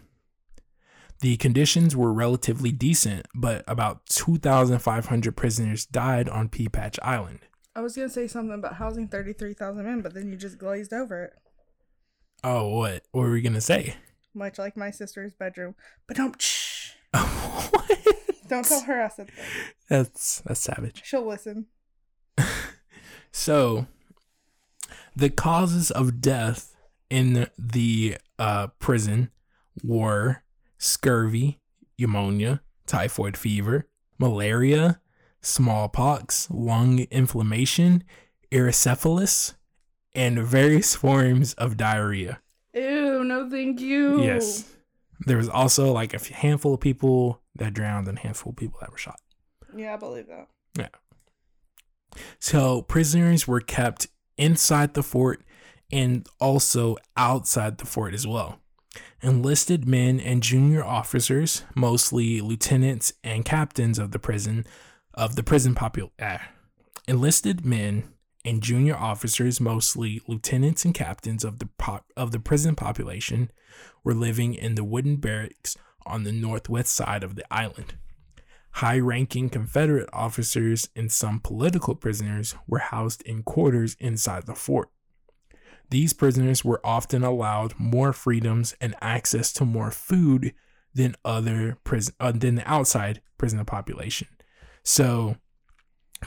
[1.20, 7.40] The conditions were relatively decent, but about 2,500 prisoners died on Pea Patch Island.
[7.76, 10.58] I was gonna say something about housing thirty three thousand men, but then you just
[10.58, 11.34] glazed over it.
[12.44, 13.04] Oh, what?
[13.12, 13.96] What were we going to say?
[14.34, 15.76] Much like my sister's bedroom.
[16.08, 16.94] But don't shh.
[17.12, 17.98] what?
[18.48, 19.46] Don't tell her I said that.
[19.88, 21.02] That's, that's savage.
[21.06, 21.68] She'll listen.
[23.34, 23.88] So,
[25.16, 26.76] the causes of death
[27.10, 29.32] in the uh, prison
[29.84, 30.44] were
[30.78, 31.60] scurvy,
[31.98, 33.88] pneumonia, typhoid fever,
[34.20, 35.00] malaria,
[35.42, 38.04] smallpox, lung inflammation,
[38.52, 39.56] erysipelas,
[40.14, 42.42] and various forms of diarrhea.
[42.74, 44.22] Ew, no thank you.
[44.24, 44.66] Yes.
[45.26, 48.80] There was also like a handful of people that drowned and a handful of people
[48.82, 49.20] that were shot.
[49.76, 50.48] Yeah, I believe that.
[50.78, 50.88] Yeah.
[52.40, 55.44] So prisoners were kept inside the fort
[55.92, 58.60] and also outside the fort as well.
[59.22, 64.66] Enlisted men and junior officers, mostly lieutenants and captains of the prison,
[65.14, 66.50] of the prison popul ah.
[67.08, 71.70] enlisted men and junior officers, mostly lieutenants and captains of the
[72.18, 73.52] of the prison population,
[74.04, 77.96] were living in the wooden barracks on the northwest side of the island.
[78.76, 84.90] High ranking Confederate officers and some political prisoners were housed in quarters inside the fort.
[85.90, 90.54] These prisoners were often allowed more freedoms and access to more food
[90.94, 94.30] than other prison uh, than the outside prison population.
[94.84, 95.38] So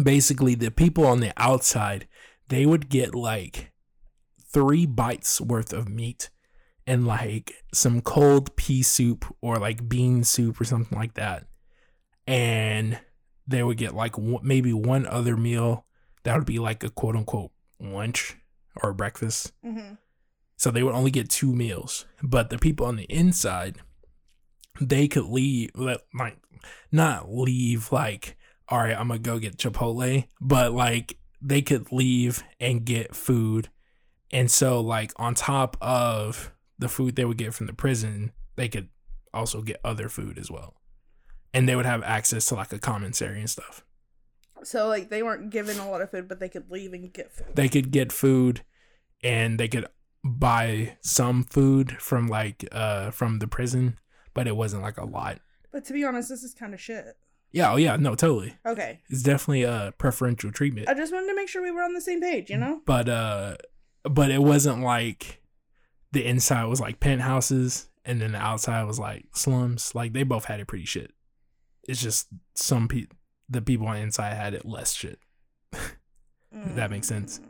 [0.02, 2.08] basically the people on the outside
[2.48, 3.72] they would get like
[4.52, 6.30] 3 bites worth of meat
[6.86, 11.46] and like some cold pea soup or like bean soup or something like that
[12.26, 12.98] and
[13.46, 15.86] they would get like maybe one other meal
[16.24, 18.36] that would be like a quote unquote lunch
[18.82, 19.52] or breakfast.
[19.64, 19.94] Mm-hmm.
[20.56, 22.06] So they would only get two meals.
[22.22, 23.78] But the people on the inside,
[24.80, 26.38] they could leave, like,
[26.90, 28.36] not leave, like,
[28.68, 33.68] all right, I'm to go get Chipotle, but like they could leave and get food.
[34.32, 38.68] And so, like, on top of the food they would get from the prison, they
[38.68, 38.88] could
[39.32, 40.74] also get other food as well.
[41.52, 43.84] And they would have access to like a commissary and stuff.
[44.64, 47.30] So like they weren't given a lot of food, but they could leave and get
[47.32, 47.54] food.
[47.54, 48.62] they could get food
[49.22, 49.86] and they could
[50.24, 53.98] buy some food from like uh from the prison
[54.32, 55.38] but it wasn't like a lot
[55.70, 57.04] But to be honest, this is kind of shit.
[57.54, 61.34] Yeah oh yeah no totally Okay, it's definitely a preferential treatment I just wanted to
[61.36, 62.50] make sure we were on the same page.
[62.50, 62.80] You know.
[62.84, 63.56] but uh
[64.02, 65.40] but it wasn't like
[66.12, 70.44] the inside was like penthouses and then the outside was like slums like they both
[70.44, 71.12] had it pretty shit
[71.88, 73.16] it's just some people
[73.48, 75.18] the people on the inside had it less shit
[76.56, 77.40] If that makes sense.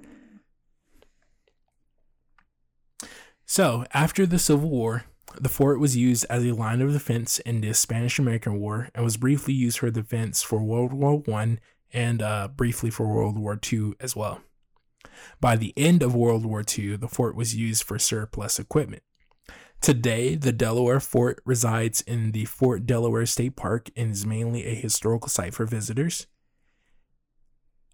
[3.47, 5.05] So, after the Civil War,
[5.41, 9.05] the fort was used as a line of defense in the Spanish American War and
[9.05, 11.61] was briefly used for defense for World War One
[11.93, 14.41] and uh, briefly for World War II as well.
[15.41, 19.03] By the end of World War II, the fort was used for surplus equipment.
[19.81, 24.75] Today, the Delaware Fort resides in the Fort Delaware State Park and is mainly a
[24.75, 26.27] historical site for visitors.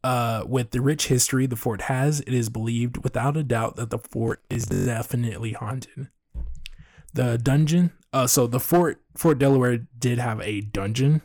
[0.03, 3.91] Uh, with the rich history the fort has, it is believed without a doubt that
[3.91, 6.09] the fort is definitely haunted.
[7.13, 11.23] The dungeon, uh, so the fort Fort Delaware did have a dungeon.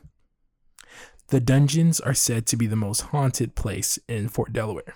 [1.30, 4.96] The dungeons are said to be the most haunted place in Fort Delaware.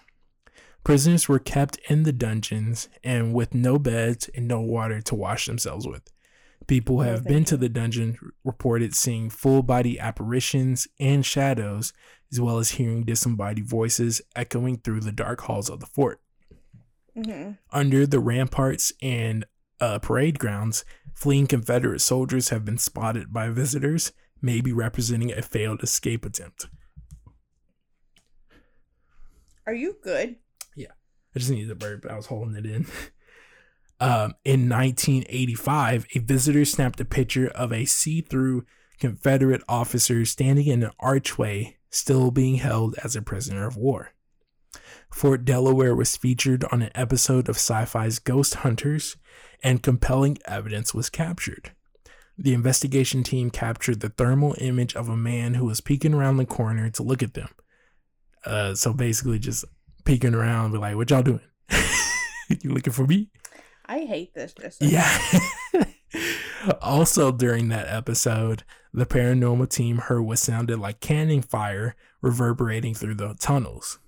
[0.84, 5.46] Prisoners were kept in the dungeons and with no beds and no water to wash
[5.46, 6.04] themselves with.
[6.68, 11.94] People who have been to the dungeon reported seeing full body apparitions and shadows,
[12.32, 16.22] as well as hearing disembodied voices echoing through the dark halls of the fort.
[17.16, 19.46] hmm Under the ramparts and
[19.80, 24.12] uh, parade grounds, fleeing Confederate soldiers have been spotted by visitors,
[24.42, 26.68] maybe representing a failed escape attempt.
[29.66, 30.38] Are you good?
[30.76, 30.94] Yeah.
[31.36, 32.06] I just needed a burp.
[32.10, 32.86] I was holding it in.
[34.02, 38.66] Um, in 1985, a visitor snapped a picture of a see through
[39.00, 44.14] Confederate officer standing in an archway, still being held as a prisoner of war.
[45.12, 49.18] Fort Delaware was featured on an episode of sci fi's Ghost Hunters,
[49.64, 51.72] and compelling evidence was captured.
[52.38, 56.46] The investigation team captured the thermal image of a man who was peeking around the
[56.46, 57.50] corner to look at them.
[58.46, 59.66] Uh, so basically, just
[60.06, 61.42] peeking around, be like, "What y'all doing?
[62.50, 63.30] you looking for me?"
[63.86, 64.54] I hate this.
[64.54, 65.18] Just Yeah.
[66.82, 73.16] also, during that episode, the paranormal team heard what sounded like cannon fire reverberating through
[73.16, 74.00] the tunnels.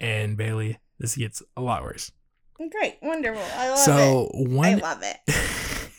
[0.00, 2.10] And Bailey, this gets a lot worse.
[2.68, 3.42] Great, wonderful.
[3.56, 4.50] I love so it.
[4.50, 5.90] I one love it.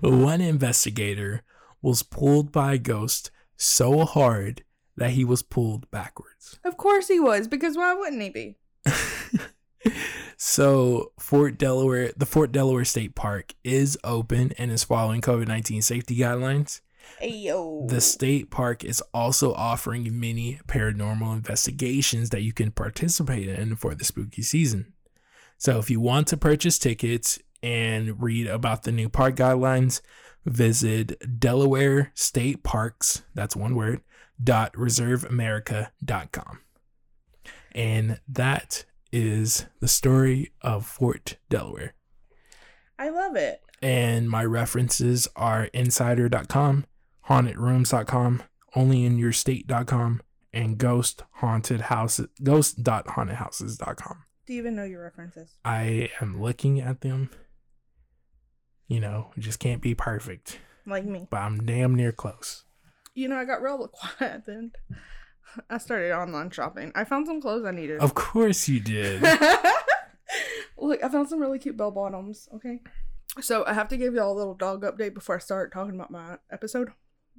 [0.02, 1.42] one investigator
[1.82, 4.64] was pulled by a ghost so hard
[4.96, 6.58] that he was pulled backwards.
[6.64, 8.56] Of course he was, because why wouldn't he be?
[10.36, 15.82] so Fort Delaware, the Fort Delaware State Park is open and is following COVID nineteen
[15.82, 16.80] safety guidelines.
[17.22, 17.88] Ayo.
[17.88, 23.94] The state park is also offering many paranormal investigations that you can participate in for
[23.94, 24.92] the spooky season.
[25.60, 30.00] So if you want to purchase tickets and read about the new park guidelines,
[30.46, 34.00] visit Delaware State Parks, that's one word,
[34.42, 36.60] dot reserveamerica.com.
[37.72, 41.92] And that is the story of Fort Delaware.
[42.98, 43.60] I love it.
[43.82, 46.86] And my references are insider.com,
[47.28, 48.42] hauntedrooms.com,
[48.74, 50.22] onlyinyourstate.com,
[50.54, 54.24] and ghost haunted houses ghost.hauntedhouses.com.
[54.50, 55.54] Do you even know your references?
[55.64, 57.30] I am looking at them.
[58.88, 61.28] You know, just can't be perfect, Like me.
[61.30, 62.64] but I'm damn near close.
[63.14, 64.76] You know, I got real quiet at the end.
[65.70, 66.90] I started online shopping.
[66.96, 68.00] I found some clothes I needed.
[68.00, 69.22] Of course you did.
[70.76, 72.48] Look, I found some really cute bell bottoms.
[72.56, 72.80] Okay.
[73.40, 76.10] So I have to give y'all a little dog update before I start talking about
[76.10, 76.90] my episode.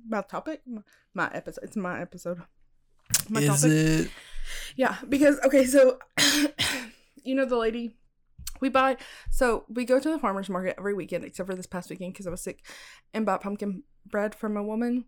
[0.07, 0.61] My topic?
[0.65, 0.81] My,
[1.13, 1.65] my episode.
[1.65, 2.41] It's my episode.
[3.27, 4.11] My Is it?
[4.77, 5.99] Yeah, because okay, so
[7.23, 7.95] you know the lady
[8.59, 8.97] we buy
[9.29, 12.27] so we go to the farmers market every weekend except for this past weekend because
[12.27, 12.65] I was sick
[13.13, 15.05] and bought pumpkin bread from a woman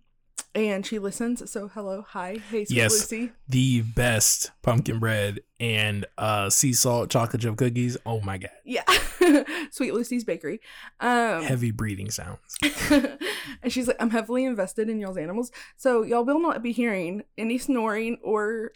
[0.55, 1.49] and she listens.
[1.49, 2.91] So hello, hi, hey, sweet Yes.
[2.91, 3.31] Lucy.
[3.47, 7.97] The best pumpkin bread and uh sea salt chocolate chip cookies.
[8.05, 8.51] Oh my god.
[8.63, 8.83] Yeah,
[9.71, 10.59] sweet Lucy's bakery.
[10.99, 12.39] Um, Heavy breathing sounds.
[12.91, 17.23] and she's like, I'm heavily invested in y'all's animals, so y'all will not be hearing
[17.37, 18.71] any snoring or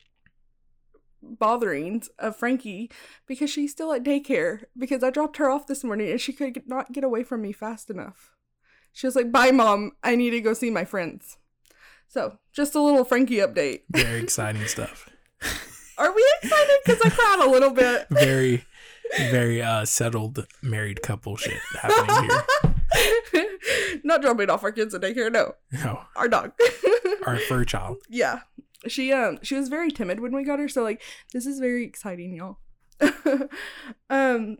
[1.35, 2.89] botherings of Frankie
[3.27, 6.61] because she's still at daycare because I dropped her off this morning and she could
[6.67, 8.31] not get away from me fast enough.
[8.93, 9.91] She was like, Bye, mom.
[10.03, 11.37] I need to go see my friends.
[12.07, 13.81] So, just a little Frankie update.
[13.91, 15.09] Very exciting stuff.
[15.97, 16.77] Are we excited?
[16.85, 18.07] Because I cried a little bit.
[18.11, 18.63] Very,
[19.31, 23.47] very uh settled married couple shit happening here.
[24.03, 25.31] not dropping off our kids at daycare.
[25.31, 26.51] No, No, our dog.
[27.25, 27.97] our fur child.
[28.09, 28.39] yeah
[28.87, 31.01] she um she was very timid when we got her so like
[31.33, 32.57] this is very exciting y'all.
[34.09, 34.57] Um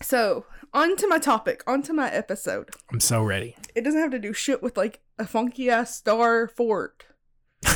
[0.00, 2.70] so on to my topic on to my episode.
[2.92, 3.56] I'm so ready.
[3.74, 7.06] it doesn't have to do shit with like a funky ass star fort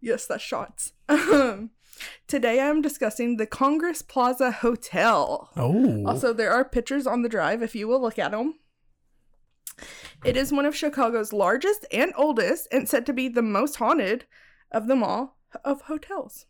[0.00, 0.92] yes that's shots.
[1.08, 1.70] Um
[2.26, 5.50] today i'm discussing the congress plaza hotel.
[5.56, 8.58] Oh, also, there are pictures on the drive if you will look at them.
[10.24, 14.24] It is one of Chicago's largest and oldest, and said to be the most haunted
[14.72, 16.46] of them all of hotels.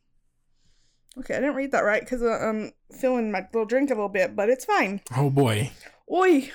[1.19, 4.09] Okay, I didn't read that right because uh, I'm feeling my little drink a little
[4.09, 5.01] bit, but it's fine.
[5.17, 5.71] Oh boy.
[6.13, 6.51] Oi,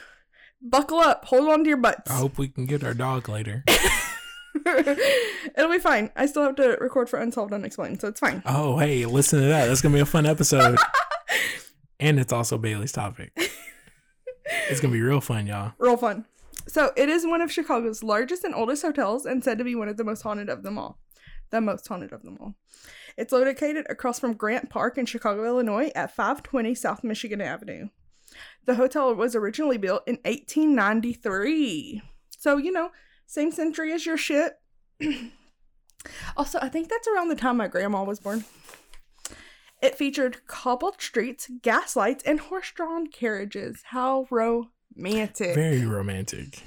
[0.61, 2.11] buckle up, hold on to your butts.
[2.11, 3.63] I hope we can get our dog later.
[4.65, 6.11] It'll be fine.
[6.15, 8.43] I still have to record for Unsolved Unexplained, so it's fine.
[8.45, 9.67] Oh, hey, listen to that.
[9.67, 10.77] That's gonna be a fun episode.
[11.99, 13.31] and it's also Bailey's topic.
[14.69, 15.73] It's gonna be real fun, y'all.
[15.79, 16.25] Real fun.
[16.71, 19.89] So it is one of Chicago's largest and oldest hotels and said to be one
[19.89, 20.99] of the most haunted of them all.
[21.49, 22.55] The most haunted of them all.
[23.17, 27.89] It's located across from Grant Park in Chicago, Illinois at 520 South Michigan Avenue.
[28.63, 32.01] The hotel was originally built in 1893.
[32.39, 32.91] So, you know,
[33.25, 34.53] same century as your shit.
[36.37, 38.45] also, I think that's around the time my grandma was born.
[39.81, 43.81] It featured cobbled streets, gas lights, and horse drawn carriages.
[43.87, 44.69] How romantic.
[45.55, 46.61] Very romantic.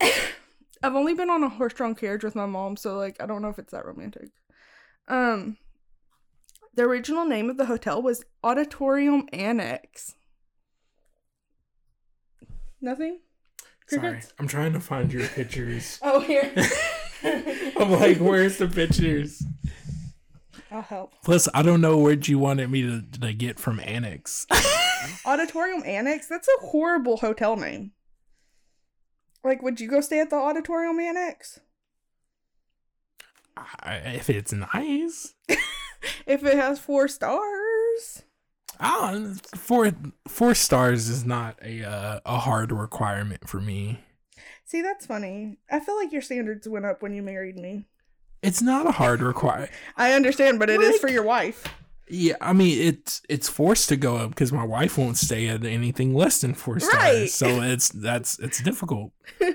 [0.00, 3.42] I've only been on a horse drawn carriage with my mom, so like I don't
[3.42, 4.30] know if it's that romantic.
[5.08, 5.56] Um
[6.74, 10.14] the original name of the hotel was Auditorium Annex.
[12.80, 13.20] Nothing?
[13.86, 14.20] Sorry.
[14.38, 15.98] I'm trying to find your pictures.
[16.02, 16.52] Oh here.
[17.76, 19.42] I'm like, where's the pictures?
[20.70, 21.14] I'll help.
[21.24, 24.46] Plus, I don't know where you wanted me to, to get from Annex.
[25.26, 26.26] Auditorium Annex?
[26.28, 27.92] That's a horrible hotel name.
[29.42, 31.60] Like, would you go stay at the Auditorium Annex?
[33.56, 35.34] I, if it's nice.
[36.26, 38.24] If it has four stars?
[38.78, 39.90] Oh, four
[40.28, 44.00] four stars is not a uh, a hard requirement for me.
[44.66, 45.56] See, that's funny.
[45.70, 47.86] I feel like your standards went up when you married me.
[48.42, 49.70] It's not a hard require.
[49.96, 51.64] I understand, but it is Like- for your wife.
[52.08, 55.64] Yeah, I mean it's it's forced to go up because my wife won't stay at
[55.64, 56.94] anything less than four stars.
[56.94, 57.30] Right.
[57.30, 59.12] So it's that's it's difficult.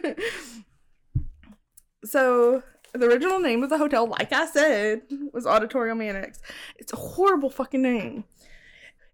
[2.04, 6.40] so the original name of the hotel, like I said, was Auditorium Annex.
[6.78, 8.24] It's a horrible fucking name.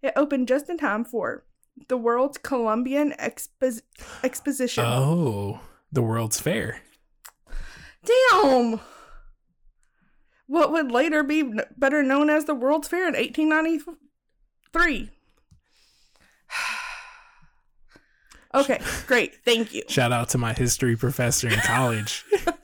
[0.01, 1.43] It opened just in time for
[1.89, 3.81] the World's Columbian Expo-
[4.23, 4.85] Exposition.
[4.85, 5.59] Oh,
[5.91, 6.81] the World's Fair.
[8.05, 8.79] Damn!
[10.47, 15.09] What would later be better known as the World's Fair in 1893.
[18.53, 19.35] okay, great.
[19.43, 19.83] Thank you.
[19.89, 22.23] Shout out to my history professor in college.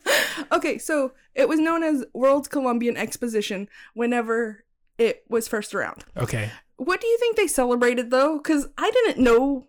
[0.52, 4.64] Okay, so it was known as World's Columbian Exposition whenever
[4.98, 6.04] it was first around.
[6.16, 6.50] Okay.
[6.76, 8.38] What do you think they celebrated though?
[8.38, 9.66] Because I didn't know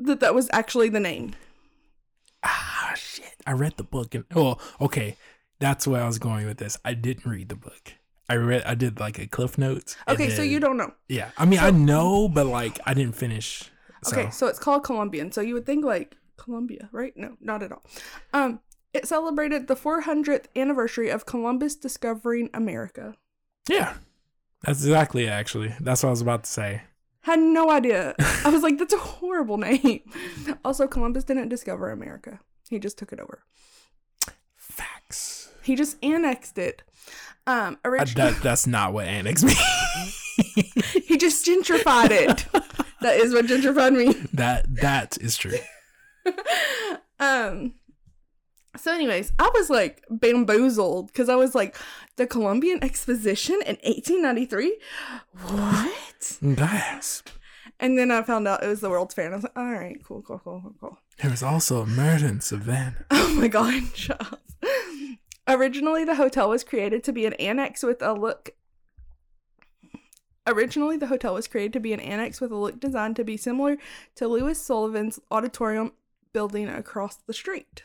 [0.00, 1.34] that that was actually the name.
[2.42, 3.34] Ah, shit.
[3.46, 5.16] I read the book and oh, okay.
[5.58, 6.78] That's where I was going with this.
[6.84, 7.94] I didn't read the book.
[8.28, 8.64] I read.
[8.64, 9.96] I did like a cliff notes.
[10.08, 10.92] Okay, so you don't know.
[11.08, 13.70] Yeah, I mean, I know, but like, I didn't finish.
[14.02, 14.16] So.
[14.16, 15.32] Okay, so it's called Columbian.
[15.32, 17.16] So you would think like Columbia, right?
[17.16, 17.84] No, not at all.
[18.32, 18.60] Um,
[18.92, 23.14] it celebrated the 400th anniversary of Columbus discovering America.
[23.68, 23.94] Yeah,
[24.62, 25.74] that's exactly it, actually.
[25.80, 26.82] That's what I was about to say.
[27.20, 28.14] Had no idea.
[28.44, 30.00] I was like, that's a horrible name.
[30.64, 32.40] Also, Columbus didn't discover America.
[32.68, 33.42] He just took it over.
[35.66, 36.82] He just annexed it.
[37.46, 39.60] Um, Uh, that that's not what annex means.
[41.06, 42.46] he just gentrified it.
[43.00, 44.30] that is what gentrified means.
[44.32, 45.58] that that is true.
[47.20, 47.74] um
[48.76, 51.76] so anyways i was like bamboozled because i was like
[52.16, 54.76] the columbian exposition in 1893
[55.42, 57.28] what Gasp.
[57.80, 59.70] and then i found out it was the world's fair and i was like all
[59.70, 63.06] right cool cool cool cool cool There was also a murder in Savannah.
[63.12, 64.40] oh my god shut
[65.48, 68.50] originally the hotel was created to be an annex with a look
[70.48, 73.36] Originally, the hotel was created to be an annex with a look designed to be
[73.36, 73.76] similar
[74.14, 75.90] to Louis Sullivan's auditorium
[76.32, 77.82] building across the street,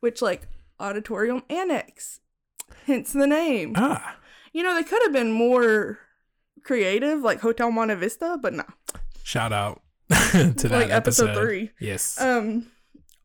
[0.00, 0.48] which, like,
[0.80, 2.20] auditorium annex,
[2.86, 3.74] hence the name.
[3.76, 4.16] Ah,
[4.54, 5.98] You know, they could have been more
[6.64, 8.64] creative, like Hotel Monte Vista, but no.
[9.22, 11.44] shout out to that Like episode episode.
[11.44, 11.70] three.
[11.78, 12.18] Yes.
[12.18, 12.68] Um,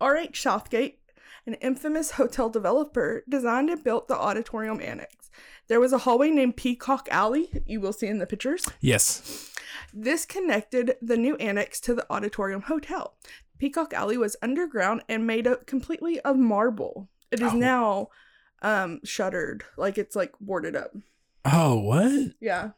[0.02, 0.42] R.H.
[0.42, 1.00] Southgate,
[1.48, 5.32] an infamous hotel developer, designed and built the auditorium annex.
[5.68, 8.68] There was a hallway named Peacock Alley, you will see in the pictures.
[8.80, 9.52] yes.
[9.94, 13.16] This connected the new annex to the auditorium hotel.
[13.58, 17.10] Peacock Alley was underground and made up completely of marble.
[17.32, 17.58] It is Oh.
[17.58, 18.10] now
[18.62, 20.92] um shuttered, like it's like boarded up.
[21.46, 22.34] Oh, what?
[22.42, 22.72] Yeah.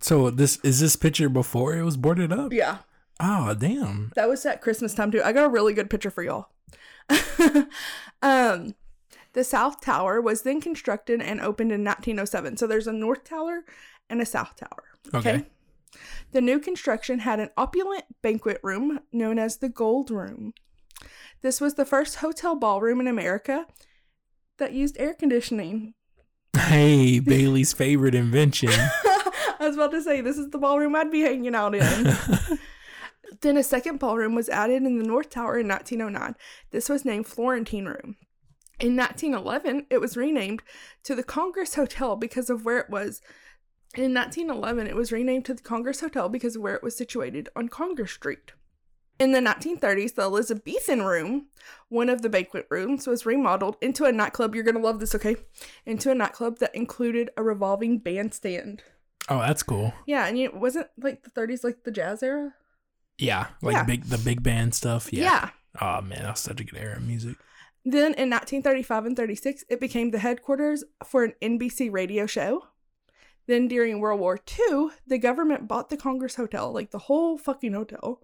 [0.00, 2.52] So this is this picture before it was boarded up?
[2.52, 2.78] Yeah.
[3.20, 4.12] Oh, damn.
[4.16, 5.22] That was at Christmas time too.
[5.22, 6.48] I got a really good picture for y'all.
[8.22, 8.74] um
[9.34, 12.56] the South Tower was then constructed and opened in 1907.
[12.56, 13.64] So there's a North Tower
[14.08, 14.84] and a South Tower.
[15.12, 15.44] Okay.
[16.32, 20.54] The new construction had an opulent banquet room known as the Gold Room.
[21.42, 23.66] This was the first hotel ballroom in America
[24.58, 25.94] that used air conditioning.
[26.56, 28.70] Hey, Bailey's favorite invention.
[28.72, 32.06] I was about to say this is the ballroom I'd be hanging out in.
[33.44, 36.34] Then a second ballroom was added in the North Tower in 1909.
[36.70, 38.16] This was named Florentine Room.
[38.80, 40.62] In 1911, it was renamed
[41.04, 43.20] to the Congress Hotel because of where it was.
[43.94, 47.48] In 1911, it was renamed to the Congress Hotel because of where it was situated
[47.54, 48.52] on Congress Street.
[49.20, 51.46] In the 1930s, the Elizabethan Room,
[51.88, 54.56] one of the banquet rooms, was remodeled into a nightclub.
[54.56, 55.36] You're going to love this, okay?
[55.86, 58.82] Into a nightclub that included a revolving bandstand.
[59.28, 59.92] oh, that's cool.
[60.04, 62.54] Yeah, and it wasn't like the 30s like the jazz era?
[63.18, 63.84] Yeah, like Yeah.
[63.84, 65.12] big the big band stuff.
[65.12, 65.22] Yeah.
[65.24, 65.50] yeah.
[65.80, 67.36] Oh man, that was such a good era of music.
[67.84, 72.66] Then in 1935 and 36, it became the headquarters for an NBC radio show.
[73.46, 77.74] Then during World War II, the government bought the Congress Hotel, like the whole fucking
[77.74, 78.22] hotel,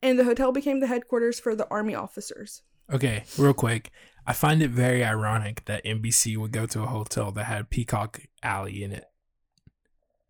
[0.00, 2.62] and the hotel became the headquarters for the army officers.
[2.92, 3.90] Okay, real quick.
[4.24, 8.20] I find it very ironic that NBC would go to a hotel that had Peacock
[8.42, 9.06] Alley in it.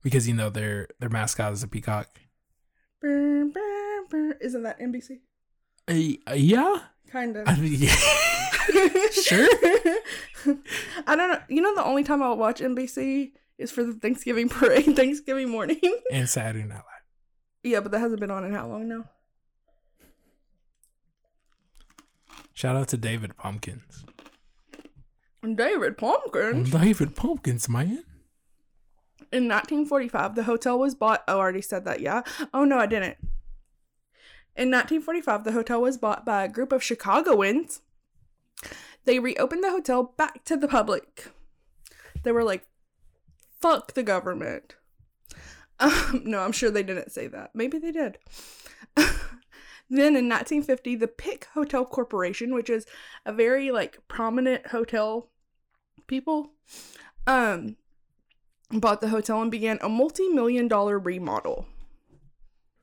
[0.02, 2.08] Because you know their their mascot is a peacock.
[3.00, 3.60] Brr, brr,
[4.40, 5.20] Isn't that NBC?
[5.88, 6.78] Uh, yeah?
[7.10, 7.48] Kind of.
[7.48, 7.78] I mean,
[9.12, 9.46] Sure.
[11.06, 11.38] I don't know.
[11.48, 15.80] You know, the only time I'll watch NBC is for the Thanksgiving parade, Thanksgiving morning.
[16.10, 16.84] and Saturday Night Live.
[17.64, 19.04] yeah, but that hasn't been on in how long now?
[22.54, 24.04] Shout out to David Pumpkins.
[25.54, 26.70] David Pumpkins.
[26.70, 28.04] David Pumpkins, man.
[29.32, 31.24] In 1945, the hotel was bought.
[31.26, 32.22] Oh, I already said that, yeah.
[32.52, 33.16] Oh, no, I didn't.
[34.54, 37.80] In 1945, the hotel was bought by a group of Chicagoans.
[39.04, 41.28] They reopened the hotel back to the public.
[42.22, 42.66] They were like,
[43.60, 44.76] fuck the government.
[45.80, 47.50] Um, no, I'm sure they didn't say that.
[47.54, 48.18] Maybe they did.
[48.96, 52.86] then in 1950, the Pick Hotel Corporation, which is
[53.24, 55.30] a very like prominent hotel
[56.06, 56.50] people,
[57.26, 57.76] um,
[58.70, 61.66] bought the hotel and began a multi-million dollar remodel.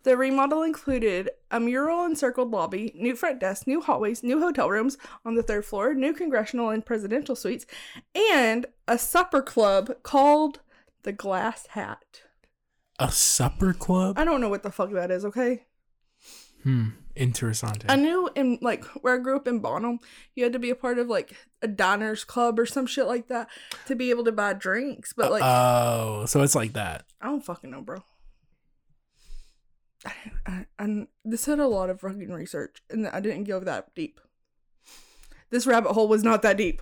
[0.04, 4.98] The remodel included a mural encircled lobby, new front desk, new hallways, new hotel rooms
[5.26, 7.66] on the third floor, new congressional and presidential suites,
[8.34, 10.62] and a supper club called
[11.04, 12.22] the Glass Hat.
[12.98, 14.18] A supper club?
[14.18, 15.64] I don't know what the fuck that is, okay?
[16.64, 16.90] Hmm.
[17.16, 17.86] Interessante.
[17.90, 20.00] I knew in like where I grew up in Bonham,
[20.36, 23.28] you had to be a part of like a diners club or some shit like
[23.28, 23.50] that
[23.88, 25.12] to be able to buy drinks.
[25.12, 27.04] But like oh, so it's like that.
[27.20, 28.04] I don't fucking know, bro.
[30.06, 30.14] I,
[30.46, 34.20] I, and this had a lot of fucking research, and I didn't go that deep.
[35.50, 36.82] This rabbit hole was not that deep.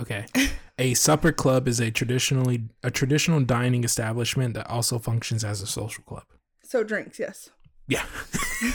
[0.00, 0.26] Okay.
[0.78, 5.66] a supper club is a traditionally a traditional dining establishment that also functions as a
[5.66, 6.24] social club.
[6.62, 7.50] So drinks, yes.
[7.88, 8.04] Yeah.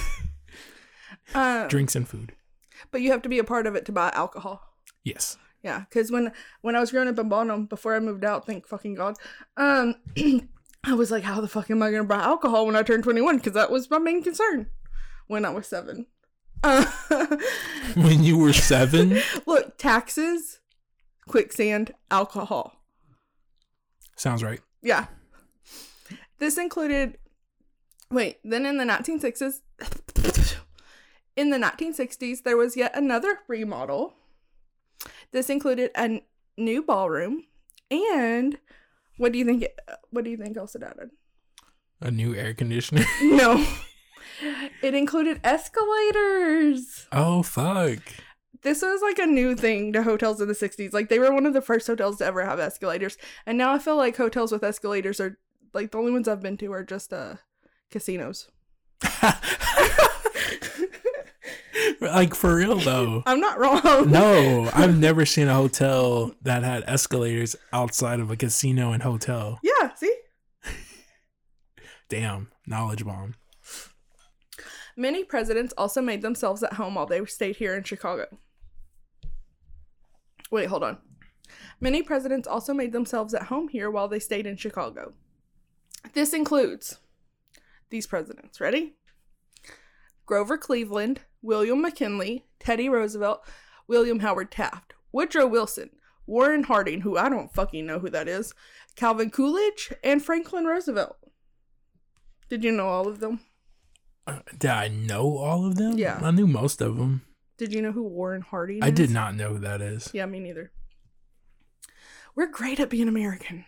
[1.33, 2.33] Um, Drinks and food.
[2.91, 4.61] but you have to be a part of it to buy alcohol.
[5.03, 5.37] Yes.
[5.63, 6.31] Yeah, because when
[6.61, 9.15] when I was growing up in Bonham, before I moved out, thank fucking God,
[9.55, 9.95] um,
[10.83, 13.21] I was like, how the fuck am I gonna buy alcohol when I turn twenty
[13.21, 13.37] one?
[13.37, 14.67] Because that was my main concern
[15.27, 16.07] when I was seven.
[16.63, 16.85] Uh,
[17.95, 19.19] When you were 7?
[19.47, 20.59] look, taxes,
[21.27, 22.75] quicksand, alcohol.
[24.15, 24.59] Sounds right.
[24.81, 25.05] Yeah.
[26.39, 27.17] This included
[28.09, 29.61] wait, then in the 1960s
[31.35, 34.13] in the 1960s there was yet another remodel.
[35.31, 36.21] This included a n-
[36.57, 37.43] new ballroom
[37.89, 38.57] and
[39.17, 39.77] what do you think it,
[40.09, 41.09] what do you think else it added?
[41.99, 43.03] A new air conditioner.
[43.21, 43.65] No.
[44.81, 47.07] It included escalators.
[47.11, 47.99] oh fuck.
[48.63, 50.93] This was like a new thing to hotels in the 60s.
[50.93, 53.17] Like they were one of the first hotels to ever have escalators.
[53.45, 55.37] And now I feel like hotels with escalators are
[55.73, 57.35] like the only ones I've been to are just uh
[57.91, 58.49] casinos.
[62.01, 63.23] like for real though.
[63.27, 64.09] I'm not wrong.
[64.11, 69.59] No, I've never seen a hotel that had escalators outside of a casino and hotel.
[69.63, 70.15] Yeah, see?
[72.09, 73.35] Damn, knowledge bomb.
[74.97, 78.25] Many presidents also made themselves at home while they stayed here in Chicago.
[80.51, 80.97] Wait, hold on.
[81.79, 85.13] Many presidents also made themselves at home here while they stayed in Chicago.
[86.13, 86.99] This includes
[87.89, 88.59] these presidents.
[88.59, 88.95] Ready?
[90.25, 93.43] Grover Cleveland, William McKinley, Teddy Roosevelt,
[93.87, 95.89] William Howard Taft, Woodrow Wilson,
[96.27, 98.53] Warren Harding, who I don't fucking know who that is,
[98.95, 101.17] Calvin Coolidge, and Franklin Roosevelt.
[102.49, 103.39] Did you know all of them?
[104.27, 105.97] Uh, Did I know all of them?
[105.97, 106.19] Yeah.
[106.21, 107.23] I knew most of them.
[107.57, 108.83] Did you know who Warren Harding is?
[108.83, 108.93] I is?
[108.93, 110.09] did not know who that is.
[110.13, 110.71] Yeah, me neither.
[112.35, 113.65] We're great at being American.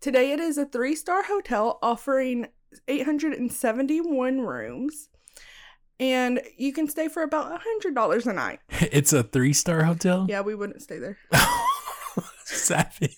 [0.00, 2.48] Today it is a three star hotel offering
[2.86, 5.08] 871 rooms,
[6.00, 8.60] and you can stay for about a $100 a night.
[8.92, 10.26] It's a three star hotel?
[10.28, 11.18] Yeah, we wouldn't stay there.
[12.44, 13.16] Savage.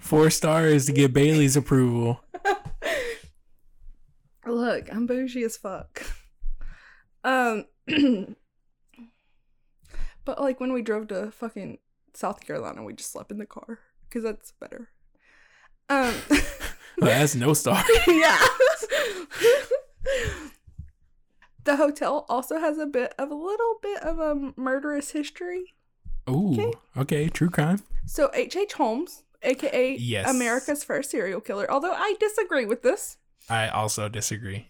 [0.00, 2.22] Four stars to get Bailey's approval.
[4.46, 6.02] Look, I'm bougie as fuck.
[7.24, 7.64] Um,
[10.26, 11.78] but like when we drove to fucking
[12.12, 14.90] South Carolina, we just slept in the car because that's better.
[15.88, 16.14] Um,
[16.98, 17.82] That's no star.
[18.06, 18.38] yeah.
[21.64, 25.74] the hotel also has a bit of a little bit of a murderous history.
[26.28, 26.72] Ooh, Okay.
[26.96, 27.80] okay, true crime.
[28.06, 28.56] So H.
[28.56, 28.74] H.
[28.74, 30.28] Holmes, aka Yes.
[30.30, 34.68] America's first serial killer, although I disagree with this I also disagree.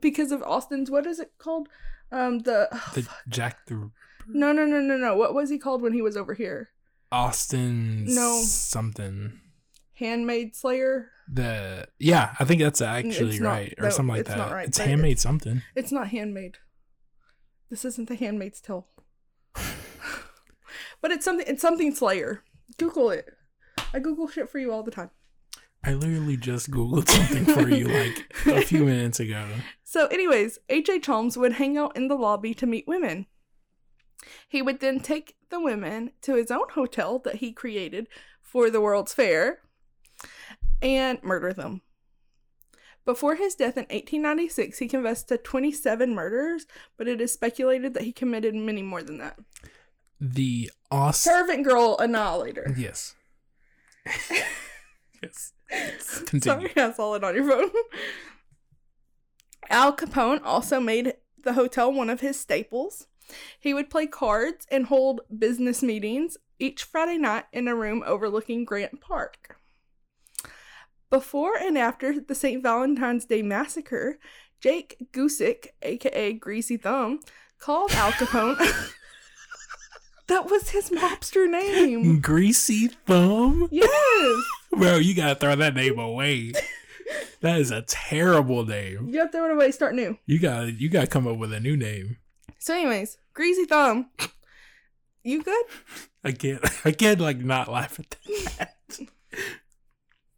[0.00, 1.68] because of Austin's what is it called?
[2.12, 3.08] Um, the, oh, The.
[3.28, 3.90] Jack the
[4.26, 5.16] no no no no no.
[5.16, 6.70] What was he called when he was over here?
[7.12, 8.40] Austin No.
[8.44, 9.40] something.
[9.94, 11.10] Handmaid Slayer.
[11.32, 14.52] The yeah, I think that's actually not- right or no, something like that.
[14.52, 15.62] right, it's handmade something.
[15.74, 16.58] It's not handmade.
[17.70, 18.86] This isn't the Handmaid's Tale.
[19.54, 21.46] but it's something.
[21.48, 22.42] It's something Slayer.
[22.78, 23.26] Google it.
[23.92, 25.10] I Google shit for you all the time.
[25.82, 29.46] I literally just googled something for you like a few minutes ago.
[29.82, 30.88] So, anyways, H.
[30.88, 31.06] H.
[31.06, 33.26] Holmes would hang out in the lobby to meet women.
[34.48, 38.08] He would then take the women to his own hotel that he created
[38.40, 39.58] for the World's Fair
[40.84, 41.80] and murder them.
[43.04, 46.66] Before his death in 1896, he confessed to 27 murders,
[46.96, 49.38] but it is speculated that he committed many more than that.
[50.20, 52.74] The Austin Servant Girl Annihilator.
[52.76, 53.14] Yes.
[55.22, 55.52] yes.
[56.26, 56.68] Continue.
[56.68, 57.70] Sorry, I saw it on your phone.
[59.70, 63.06] Al Capone also made the hotel one of his staples.
[63.58, 68.64] He would play cards and hold business meetings each Friday night in a room overlooking
[68.64, 69.58] Grant Park.
[71.14, 72.60] Before and after the St.
[72.60, 74.18] Valentine's Day massacre,
[74.60, 77.20] Jake Guzik, aka Greasy Thumb,
[77.60, 78.56] called Al Capone.
[80.26, 82.20] that was his mobster name.
[82.20, 83.68] Greasy Thumb?
[83.70, 84.42] Yes.
[84.76, 86.52] Bro, you gotta throw that name away.
[87.42, 89.06] That is a terrible name.
[89.06, 90.18] You gotta throw it away, start new.
[90.26, 92.16] You gotta you gotta come up with a new name.
[92.58, 94.10] So, anyways, Greasy Thumb,
[95.22, 95.64] you good?
[96.24, 98.16] I can't I can't like not laugh at
[98.58, 98.74] that.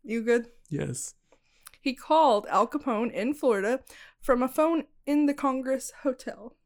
[0.04, 0.48] You good?
[0.68, 1.14] Yes.
[1.80, 3.80] He called Al Capone in Florida
[4.20, 6.56] from a phone in the Congress Hotel.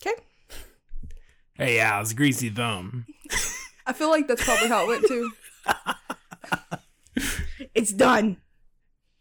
[0.00, 0.20] Okay.
[1.54, 3.06] Hey Al, it's Greasy Thumb.
[3.86, 5.32] I feel like that's probably how it went too.
[7.74, 8.38] it's done.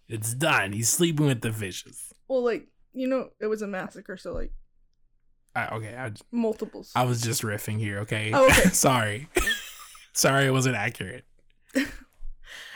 [0.08, 0.74] It's done.
[0.74, 2.14] He's sleeping with the fishes.
[2.28, 4.52] Well, like, you know, it was a massacre, so like
[5.56, 6.92] I, okay, I, multiples.
[6.96, 8.32] I was just riffing here, okay?
[8.34, 8.70] Oh, okay.
[8.74, 9.28] Sorry.
[10.14, 11.26] Sorry it wasn't accurate.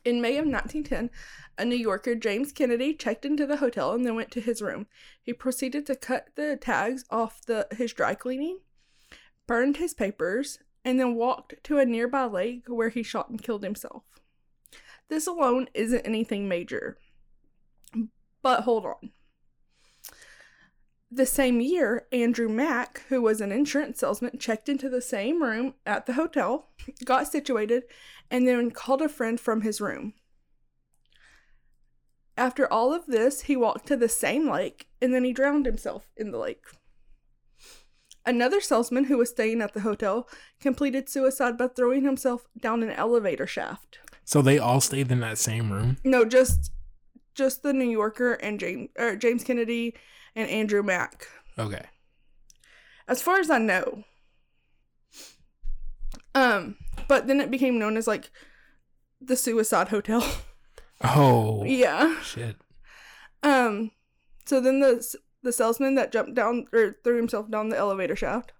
[0.05, 1.09] In May of 1910,
[1.57, 4.87] a New Yorker, James Kennedy, checked into the hotel and then went to his room.
[5.21, 8.59] He proceeded to cut the tags off the his dry cleaning,
[9.47, 13.63] burned his papers, and then walked to a nearby lake where he shot and killed
[13.63, 14.03] himself.
[15.09, 16.97] This alone isn't anything major.
[18.41, 19.11] But hold on.
[21.11, 25.75] The same year, Andrew Mack, who was an insurance salesman, checked into the same room
[25.85, 26.69] at the hotel,
[27.05, 27.83] got situated,
[28.33, 30.15] and then called a friend from his room.
[32.35, 36.09] After all of this, he walked to the same lake and then he drowned himself
[36.17, 36.65] in the lake.
[38.25, 40.27] Another salesman who was staying at the hotel
[40.59, 43.99] completed suicide by throwing himself down an elevator shaft.
[44.25, 45.97] So they all stayed in that same room?
[46.03, 46.71] No, just
[47.35, 49.93] just the New Yorker and James or James Kennedy
[50.35, 51.27] and Andrew Mack.
[51.59, 51.85] Okay.
[53.07, 54.05] As far as I know.
[56.33, 56.77] Um,
[57.07, 58.31] but then it became known as like
[59.21, 60.25] the suicide hotel.
[61.05, 62.21] Oh yeah.
[62.21, 62.55] shit.
[63.41, 63.91] Um,
[64.45, 65.05] so then the
[65.41, 68.53] the salesman that jumped down or threw himself down the elevator shaft,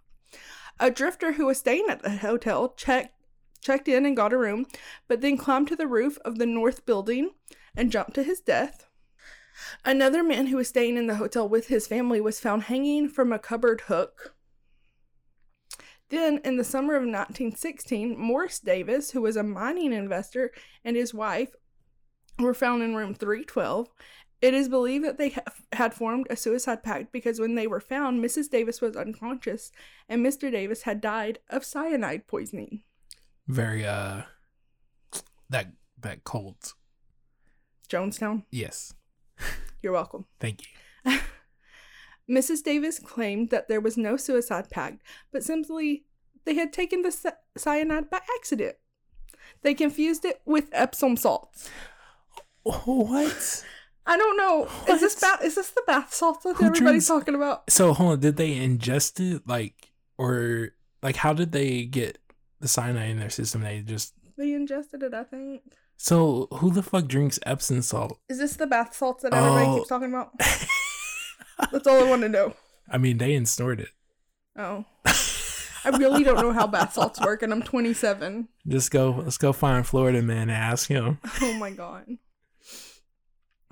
[0.77, 3.13] a drifter who was staying at the hotel checked
[3.61, 4.65] checked in and got a room,
[5.07, 7.31] but then climbed to the roof of the north building
[7.77, 8.87] and jumped to his death.
[9.85, 13.31] Another man who was staying in the hotel with his family was found hanging from
[13.31, 14.35] a cupboard hook.
[16.13, 20.51] Then, in the summer of 1916, Morris Davis, who was a mining investor,
[20.85, 21.49] and his wife
[22.37, 23.87] were found in room 312.
[24.39, 25.41] It is believed that they ha-
[25.71, 28.47] had formed a suicide pact because when they were found, Mrs.
[28.47, 29.71] Davis was unconscious
[30.07, 30.51] and Mr.
[30.51, 32.83] Davis had died of cyanide poisoning.
[33.47, 34.23] Very uh
[35.49, 36.73] that that cult.
[37.89, 38.93] Jonestown, Yes.
[39.81, 40.25] you're welcome.
[40.39, 40.61] Thank
[41.05, 41.19] you.
[42.29, 42.63] Mrs.
[42.63, 45.01] Davis claimed that there was no suicide pact,
[45.31, 46.05] but simply
[46.45, 48.75] they had taken the cyanide by accident.
[49.61, 51.69] They confused it with Epsom salts.
[52.63, 53.65] What?
[54.05, 54.67] I don't know.
[54.87, 55.39] Is this What?
[55.39, 57.69] ba- is this the bath salts that Who everybody's drinks- talking about?
[57.69, 60.69] So hold on, did they ingest it like or
[61.01, 62.19] like how did they get
[62.59, 63.61] the cyanide in their system?
[63.61, 65.61] They just they ingested it, I think.
[65.95, 68.17] So who the fuck drinks Epsom salt?
[68.27, 69.75] Is this the bath salts that everybody Oh.
[69.77, 70.31] keeps talking about?
[71.71, 72.53] That's all I want to know.
[72.89, 73.47] I mean, they didn't
[73.79, 73.89] it.
[74.57, 74.85] Oh.
[75.85, 78.47] I really don't know how bath salts work, and I'm 27.
[78.67, 79.11] Just go.
[79.11, 81.19] Let's go find Florida man and ask him.
[81.41, 82.05] Oh my god.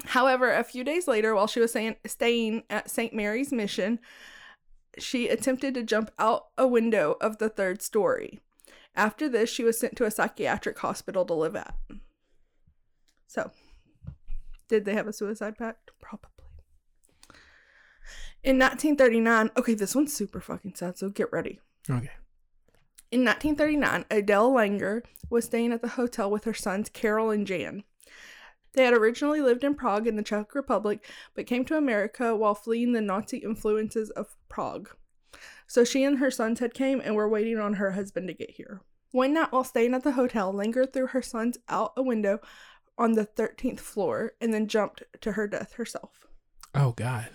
[0.05, 3.13] However, a few days later, while she was saying, staying at St.
[3.13, 3.99] Mary's Mission,
[4.97, 8.39] she attempted to jump out a window of the third story.
[8.95, 11.75] After this, she was sent to a psychiatric hospital to live at.
[13.27, 13.51] So,
[14.67, 15.91] did they have a suicide pact?
[16.01, 16.30] Probably.
[18.43, 21.59] In 1939, okay, this one's super fucking sad, so get ready.
[21.89, 22.09] Okay.
[23.11, 27.83] In 1939, Adele Langer was staying at the hotel with her sons Carol and Jan.
[28.73, 32.55] They had originally lived in Prague in the Czech Republic, but came to America while
[32.55, 34.89] fleeing the Nazi influences of Prague.
[35.67, 38.51] So she and her sons had came and were waiting on her husband to get
[38.51, 38.81] here.
[39.11, 42.39] One night while staying at the hotel, Langer threw her sons out a window
[42.97, 46.27] on the 13th floor and then jumped to her death herself.
[46.73, 47.29] Oh God.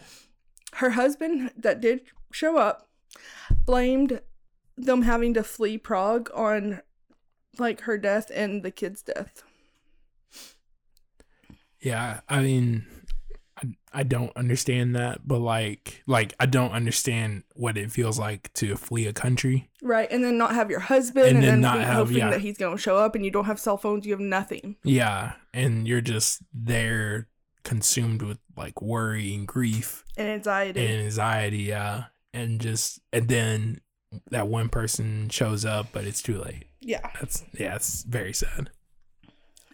[0.76, 2.02] Her husband, that did
[2.32, 2.88] show up,
[3.64, 4.20] blamed
[4.76, 6.80] them having to flee Prague on
[7.58, 9.42] like her death and the kid's death.
[11.80, 12.20] Yeah.
[12.28, 12.86] I mean,
[13.56, 18.52] I, I don't understand that, but like, like I don't understand what it feels like
[18.54, 19.70] to flee a country.
[19.82, 22.30] Right, and then not have your husband, And and, then not have- hoping yeah.
[22.30, 24.76] that he's going to show up, and you don't have cell phones, you have nothing.
[24.82, 27.28] Yeah, and you're just there
[27.66, 30.86] consumed with like worry and grief And anxiety.
[30.86, 31.64] and anxiety.
[31.64, 33.80] Yeah, and just and then
[34.30, 36.64] that one person shows up, but it's too late.
[36.80, 37.10] yeah.
[37.20, 38.70] That's yeah, it's very sad.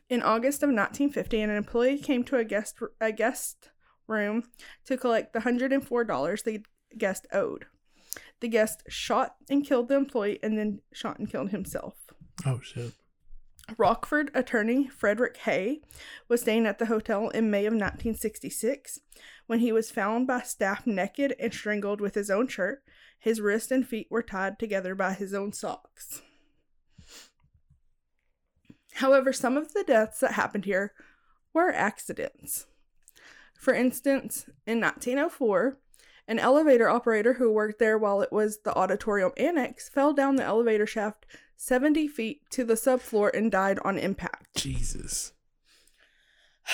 [0.08, 3.70] In August of 1950, an employee came to a guest a guest
[4.08, 4.44] room
[4.86, 6.64] to collect the $104 the
[6.98, 7.66] guest owed.
[8.40, 11.94] The guest shot and killed the employee and then shot and killed himself.
[12.44, 12.92] Oh shit.
[13.78, 15.82] Rockford attorney Frederick Hay
[16.28, 19.00] was staying at the hotel in May of 1966
[19.46, 22.82] when he was found by staff naked and strangled with his own shirt.
[23.18, 26.22] His wrists and feet were tied together by his own socks.
[28.94, 30.92] However, some of the deaths that happened here
[31.54, 32.66] were accidents.
[33.56, 35.78] For instance, in 1904,
[36.28, 40.44] an elevator operator who worked there while it was the auditorium annex fell down the
[40.44, 44.56] elevator shaft 70 feet to the subfloor and died on impact.
[44.56, 45.32] Jesus.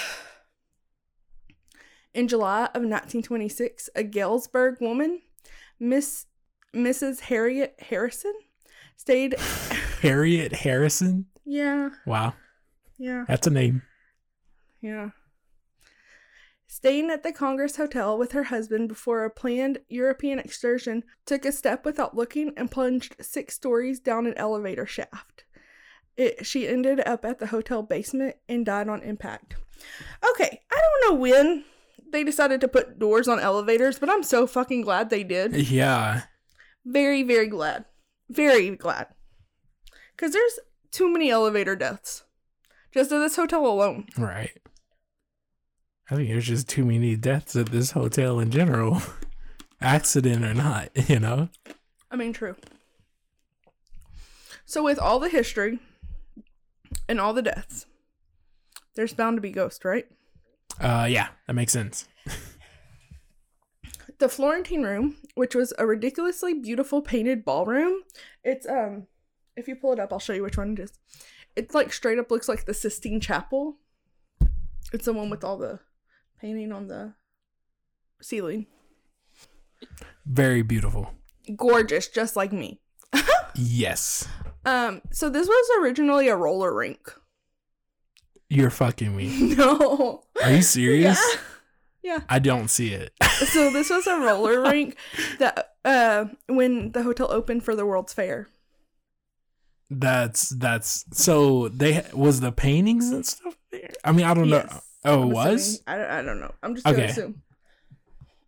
[2.15, 5.21] In July of 1926, a Galesburg woman,
[5.79, 6.27] Miss
[6.75, 7.21] Mrs.
[7.21, 8.33] Harriet Harrison,
[8.97, 9.35] stayed.
[10.03, 11.27] Harriet Harrison.
[11.45, 12.35] yeah, Wow,
[12.99, 13.83] yeah, that's a name.
[14.81, 15.11] yeah.
[16.79, 21.51] Staying at the Congress Hotel with her husband before a planned European excursion, took a
[21.51, 25.43] step without looking and plunged six stories down an elevator shaft.
[26.17, 29.57] It, she ended up at the hotel basement and died on impact.
[30.31, 31.65] Okay, I don't know when
[32.13, 35.69] they decided to put doors on elevators, but I'm so fucking glad they did.
[35.69, 36.23] Yeah.
[36.85, 37.87] Very, very glad.
[38.31, 39.09] Very glad.
[40.15, 40.61] Because there's
[40.93, 42.23] too many elevator deaths.
[42.95, 44.07] Just at this hotel alone.
[44.17, 44.53] Right.
[46.11, 49.03] I think there's just too many deaths at this hotel in general,
[49.81, 50.91] accident or not.
[51.09, 51.49] You know.
[52.11, 52.57] I mean, true.
[54.65, 55.79] So, with all the history
[57.09, 57.87] and all the deaths,
[58.95, 60.07] there's bound to be ghosts, right?
[60.81, 62.09] Uh, yeah, that makes sense.
[64.19, 68.03] The Florentine Room, which was a ridiculously beautiful painted ballroom,
[68.43, 69.07] it's um,
[69.57, 70.93] if you pull it up, I'll show you which one it is.
[71.55, 73.77] It's like straight up looks like the Sistine Chapel.
[74.93, 75.81] It's the one with all the
[76.41, 77.15] painting on the
[78.21, 78.67] ceiling.
[80.27, 81.13] Very beautiful.
[81.57, 82.81] Gorgeous, just like me.
[83.61, 84.29] Yes.
[84.65, 87.13] Um, so this was originally a roller rink.
[88.49, 89.55] You're fucking me.
[89.57, 90.23] no.
[90.43, 91.19] Are you serious?
[91.19, 92.13] Yeah.
[92.13, 92.21] Yeah.
[92.29, 93.13] I don't see it.
[93.39, 94.97] So this was a roller rink
[95.39, 98.49] that uh when the hotel opened for the World's Fair.
[99.91, 103.91] That's that's so they was the paintings and stuff there.
[104.05, 104.69] I mean, I don't know.
[105.05, 105.83] Oh, it I'm was.
[105.87, 106.55] I don't, I don't know.
[106.63, 107.07] I'm just gonna Okay.
[107.11, 107.43] assume.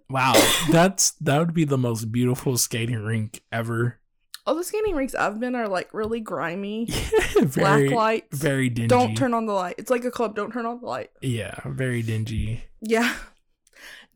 [0.08, 0.32] wow.
[0.70, 3.98] That's that would be the most beautiful skating rink ever.
[4.46, 6.86] All the skating rinks I've been are like really grimy,
[7.40, 8.38] very black lights.
[8.38, 8.88] very dingy.
[8.88, 9.74] Don't turn on the light.
[9.78, 10.34] It's like a club.
[10.34, 11.10] Don't turn on the light.
[11.20, 12.64] Yeah, very dingy.
[12.80, 13.14] Yeah.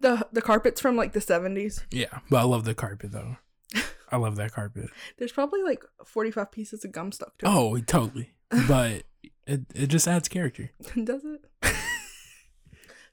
[0.01, 1.85] The the carpets from like the 70s.
[1.91, 3.37] Yeah, but I love the carpet though.
[4.11, 4.91] I love that carpet.
[5.18, 7.49] There's probably like 45 pieces of gum stuck to it.
[7.49, 8.30] Oh, totally.
[8.68, 9.05] But
[9.47, 10.70] it it just adds character.
[11.05, 11.45] Does it?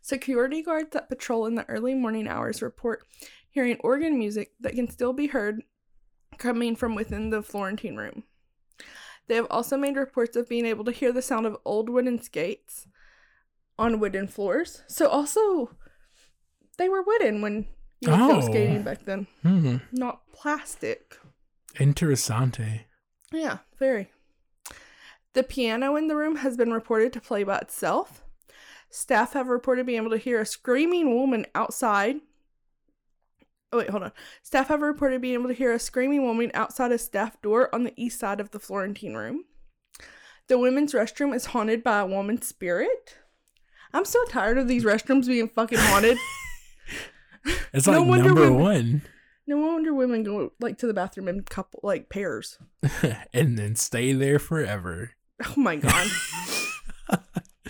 [0.02, 3.04] Security guards that patrol in the early morning hours report
[3.49, 5.62] hearing organ music that can still be heard
[6.38, 8.24] coming from within the Florentine room.
[9.28, 12.22] They have also made reports of being able to hear the sound of old wooden
[12.22, 12.88] skates
[13.78, 14.82] on wooden floors.
[14.88, 15.72] So also
[16.78, 17.68] they were wooden when
[17.99, 18.41] you were Oh.
[18.41, 19.78] skating back then, Hmm.
[19.91, 21.18] not plastic.
[21.76, 22.86] Interessante.
[23.32, 24.12] Yeah, very.
[25.34, 28.24] The piano in the room has been reported to play by itself.
[28.92, 32.18] Staff have reported being able to hear a screaming woman outside.
[33.74, 34.12] Oh, wait, hold on.
[34.44, 37.84] Staff have reported being able to hear a screaming woman outside a staff door on
[37.84, 39.46] the east side of the Florentine room.
[40.50, 43.16] The women's restroom is haunted by a woman's spirit.
[43.94, 46.18] I'm so tired of these restrooms being fucking haunted.
[47.74, 49.02] It's No like wonder number women- one.
[49.48, 52.60] no wonder women go like to the bathroom in couple like pairs.
[53.34, 55.12] and then stay there forever.
[55.44, 56.08] Oh my god.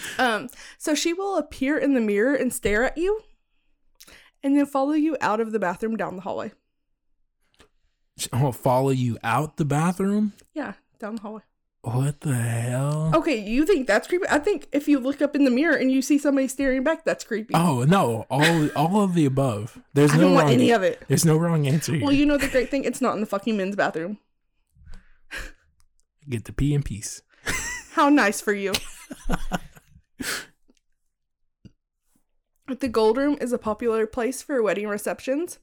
[0.17, 3.21] um, so she will appear in the mirror and stare at you,
[4.43, 6.51] and then follow you out of the bathroom down the hallway.
[8.31, 10.33] I'll follow you out the bathroom.
[10.53, 11.41] Yeah, down the hallway.
[11.83, 13.11] What the hell?
[13.15, 14.25] Okay, you think that's creepy?
[14.29, 17.03] I think if you look up in the mirror and you see somebody staring back,
[17.03, 17.55] that's creepy.
[17.55, 18.27] Oh no!
[18.29, 19.81] All all of the above.
[19.95, 20.53] There's I no don't want wrong.
[20.53, 21.01] any of it.
[21.07, 22.03] There's no wrong answer here.
[22.05, 22.83] Well, you know the great thing?
[22.83, 24.19] It's not in the fucking men's bathroom.
[26.29, 27.23] Get to pee in peace.
[27.93, 28.73] How nice for you.
[32.79, 35.59] the Gold Room is a popular place for wedding receptions.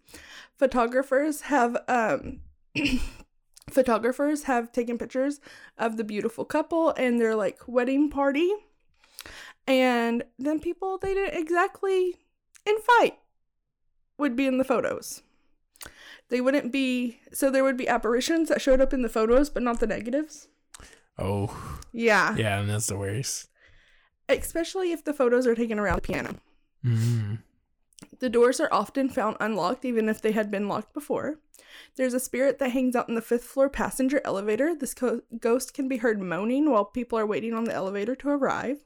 [0.57, 2.41] Photographers have um
[3.71, 5.41] photographers have taken pictures
[5.77, 8.53] of the beautiful couple and their like wedding party.
[9.67, 12.17] And then people they didn't exactly
[12.67, 13.19] invite
[14.19, 15.23] would be in the photos.
[16.29, 19.63] They wouldn't be so there would be apparitions that showed up in the photos but
[19.63, 20.49] not the negatives.
[21.19, 22.37] Oh Yeah.
[22.37, 23.49] yeah, and that's the worst.
[24.29, 26.37] Especially if the photos are taken around the piano.
[26.85, 27.39] Mm.
[28.21, 31.39] The doors are often found unlocked, even if they had been locked before.
[31.97, 34.75] There's a spirit that hangs out in the fifth floor passenger elevator.
[34.75, 38.29] This co- ghost can be heard moaning while people are waiting on the elevator to
[38.29, 38.79] arrive.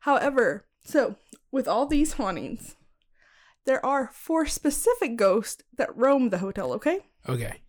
[0.00, 1.16] However, so
[1.50, 2.76] with all these hauntings,
[3.66, 7.00] there are four specific ghosts that roam the hotel, okay?
[7.28, 7.60] Okay.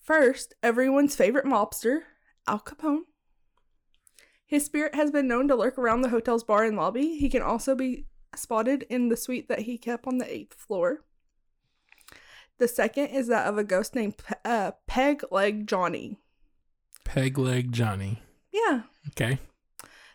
[0.00, 2.00] First, everyone's favorite mobster,
[2.46, 3.02] Al Capone.
[4.46, 7.16] His spirit has been known to lurk around the hotel's bar and lobby.
[7.16, 11.04] He can also be spotted in the suite that he kept on the eighth floor.
[12.58, 16.18] The second is that of a ghost named Pe- uh, Peg Leg Johnny.
[17.04, 18.22] Peg leg Johnny.
[18.52, 19.38] Yeah, Okay.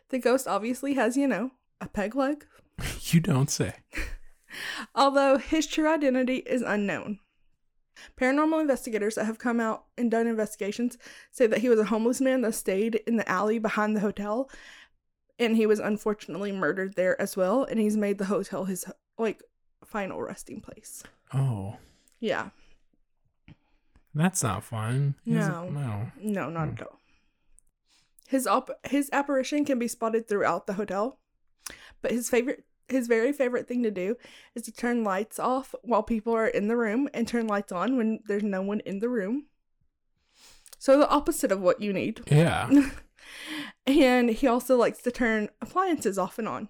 [0.10, 1.52] the ghost obviously has, you know,
[1.82, 2.46] a peg leg,
[3.12, 3.74] You don't say.
[4.96, 7.20] although his true identity is unknown.
[8.20, 10.98] Paranormal investigators that have come out and done investigations
[11.32, 14.50] say that he was a homeless man that stayed in the alley behind the hotel
[15.40, 18.86] and he was unfortunately murdered there as well and he's made the hotel his
[19.18, 19.44] like
[19.86, 21.04] final resting place.
[21.34, 21.78] Oh,
[22.20, 22.50] Yeah.
[24.14, 25.16] that's not fun.
[25.26, 25.70] No.
[25.70, 26.12] No.
[26.22, 26.74] No, not hmm.
[26.74, 27.00] at all.
[28.28, 31.20] His op- his apparition can be spotted throughout the hotel,
[32.02, 34.16] but his favorite his very favorite thing to do
[34.56, 37.98] is to turn lights off while people are in the room and turn lights on
[37.98, 39.46] when there's no one in the room.
[40.78, 42.22] So the opposite of what you need.
[42.28, 42.70] Yeah.
[43.88, 46.70] and he also likes to turn appliances off and on.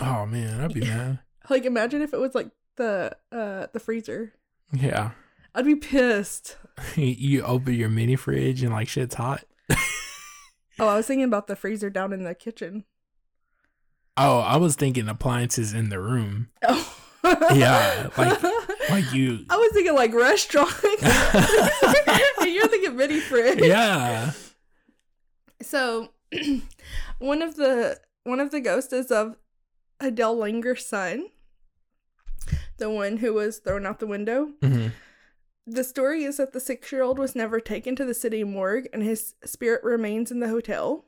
[0.00, 1.20] Oh man, I'd be mad.
[1.50, 4.34] Like imagine if it was like the uh the freezer.
[4.70, 5.12] Yeah.
[5.54, 6.58] I'd be pissed.
[6.94, 9.44] you open your mini fridge and like shit's hot.
[10.78, 12.84] Oh, I was thinking about the freezer down in the kitchen.
[14.18, 16.48] Oh, I was thinking appliances in the room.
[16.66, 16.94] Oh.
[17.54, 18.42] Yeah, like-
[18.90, 19.44] Like you.
[19.50, 20.70] I was thinking like restaurant.
[22.46, 23.60] you're thinking mini fridge.
[23.60, 24.32] yeah.
[25.60, 26.08] So
[27.18, 29.36] one of the one of the ghosts is of
[30.00, 31.26] Adele Langer's son.
[32.78, 34.52] The one who was thrown out the window.
[34.62, 34.88] hmm
[35.66, 38.88] The story is that the six year old was never taken to the city morgue
[38.92, 41.04] and his spirit remains in the hotel.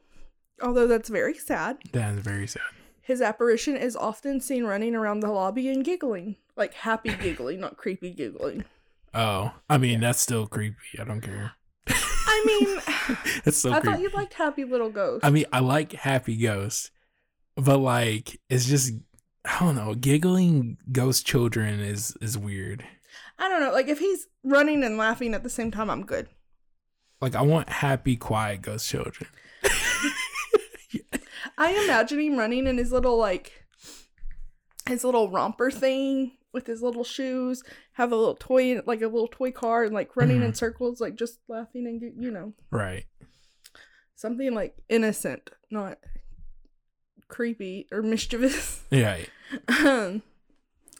[0.62, 1.78] Although that's very sad.
[1.92, 2.62] That is very sad.
[3.10, 6.36] His apparition is often seen running around the lobby and giggling.
[6.54, 8.64] Like happy giggling, not creepy giggling.
[9.12, 10.76] Oh, I mean that's still creepy.
[10.96, 11.54] I don't care.
[11.88, 13.86] I mean, It's so I creepy.
[13.96, 15.24] thought you liked happy little ghosts.
[15.26, 16.92] I mean, I like happy ghosts,
[17.56, 18.92] but like it's just
[19.44, 19.94] I don't know.
[19.96, 22.84] Giggling ghost children is is weird.
[23.40, 23.72] I don't know.
[23.72, 26.28] Like if he's running and laughing at the same time, I'm good.
[27.20, 29.28] Like I want happy, quiet ghost children.
[31.60, 33.52] I imagine him running in his little like
[34.88, 39.28] his little romper thing with his little shoes, have a little toy like a little
[39.28, 43.04] toy car and like running in circles, like just laughing and you know Right.
[44.16, 45.98] something like innocent, not
[47.28, 48.82] creepy or mischievous.
[48.90, 49.18] Yeah.
[49.84, 50.22] Um,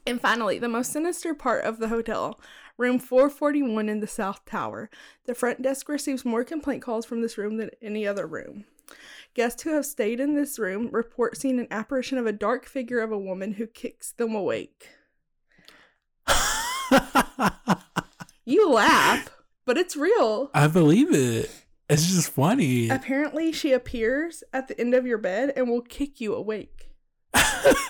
[0.07, 2.41] And finally, the most sinister part of the hotel,
[2.79, 4.91] room 441 in the South Tower.
[5.27, 8.65] The front desk receives more complaint calls from this room than any other room.
[9.35, 13.01] Guests who have stayed in this room report seeing an apparition of a dark figure
[13.01, 14.89] of a woman who kicks them awake.
[18.51, 19.31] You laugh,
[19.65, 20.51] but it's real.
[20.53, 21.49] I believe it.
[21.89, 22.89] It's just funny.
[22.89, 26.91] Apparently, she appears at the end of your bed and will kick you awake.
[27.33, 27.87] it's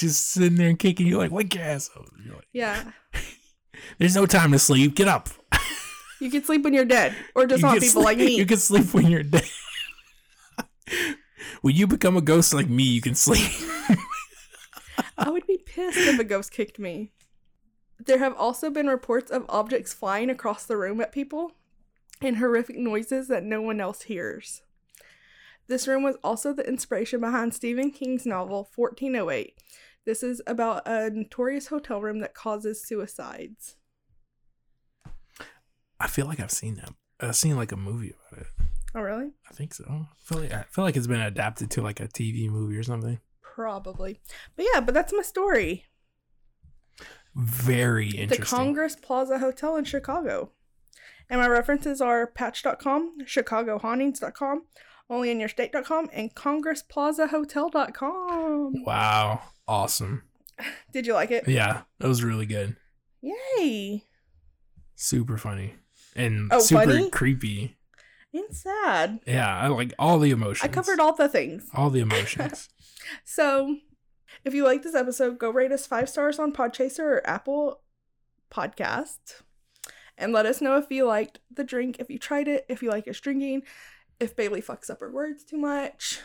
[0.00, 2.06] just sitting there and kicking you like, wake your ass up.
[2.26, 2.92] Like, Yeah.
[3.98, 4.94] There's no time to sleep.
[4.94, 5.28] Get up.
[6.24, 8.34] You can sleep when you're dead, or just You not people like me.
[8.34, 9.44] You can sleep when you're dead.
[11.60, 13.46] when you become a ghost like me, you can sleep.
[15.18, 17.12] I would be pissed if a ghost kicked me.
[18.02, 21.52] There have also been reports of objects flying across the room at people
[22.22, 24.62] and horrific noises that no one else hears.
[25.66, 29.58] This room was also the inspiration behind Stephen King's novel 1408.
[30.06, 33.76] This is about a notorious hotel room that causes suicides.
[36.00, 36.92] I feel like I've seen that.
[37.20, 38.48] I've seen like a movie about it.
[38.94, 39.30] Oh, really?
[39.50, 39.84] I think so.
[39.88, 42.82] I feel like I feel like it's been adapted to like a TV movie or
[42.82, 43.20] something.
[43.42, 44.20] Probably.
[44.56, 45.84] But yeah, but that's my story.
[47.34, 48.38] Very interesting.
[48.38, 48.46] The.
[48.46, 50.50] Congress Plaza Hotel in Chicago.
[51.28, 54.62] And my references are patch.com, chicagohauntings.com,
[55.10, 58.84] onlyinyourstate.com, and congressplazahotel.com.
[58.84, 60.22] wow, awesome.
[60.92, 61.48] Did you like it?
[61.48, 62.76] Yeah, that was really good.
[63.22, 64.04] Yay.
[64.94, 65.74] Super funny
[66.16, 67.10] and Oh, super funny?
[67.10, 67.76] creepy.
[68.32, 69.20] And sad.
[69.26, 70.68] Yeah, I like all the emotions.
[70.68, 71.68] I covered all the things.
[71.74, 72.68] all the emotions.
[73.24, 73.76] So,
[74.44, 77.80] if you like this episode, go rate us five stars on Podchaser or Apple
[78.52, 79.42] Podcast.
[80.18, 82.90] And let us know if you liked the drink, if you tried it, if you
[82.90, 83.62] like us drinking,
[84.20, 86.20] if Bailey fucks up her words too much.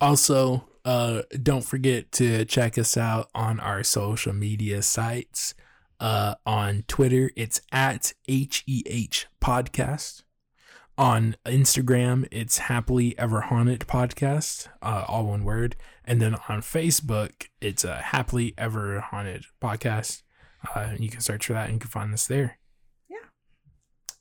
[0.00, 5.54] Also, uh, don't forget to check us out on our social media sites.
[6.00, 10.22] Uh, on Twitter, it's at HEH Podcast.
[10.96, 15.76] On Instagram, it's Happily Ever Haunted Podcast, uh, all one word.
[16.04, 20.22] And then on Facebook, it's a Happily Ever Haunted Podcast.
[20.74, 22.58] Uh, you can search for that and you can find us there.
[23.08, 23.28] Yeah.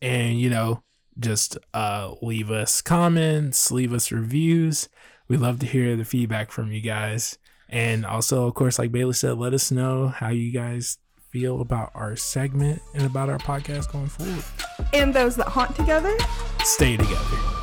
[0.01, 0.84] And, you know,
[1.19, 4.88] just uh, leave us comments, leave us reviews.
[5.28, 7.39] We love to hear the feedback from you guys.
[7.69, 10.99] And also, of course, like Bailey said, let us know how you guys
[11.38, 14.44] feel about our segment and about our podcast going forward.
[14.92, 16.16] And those that haunt together,
[16.64, 17.57] Stay together.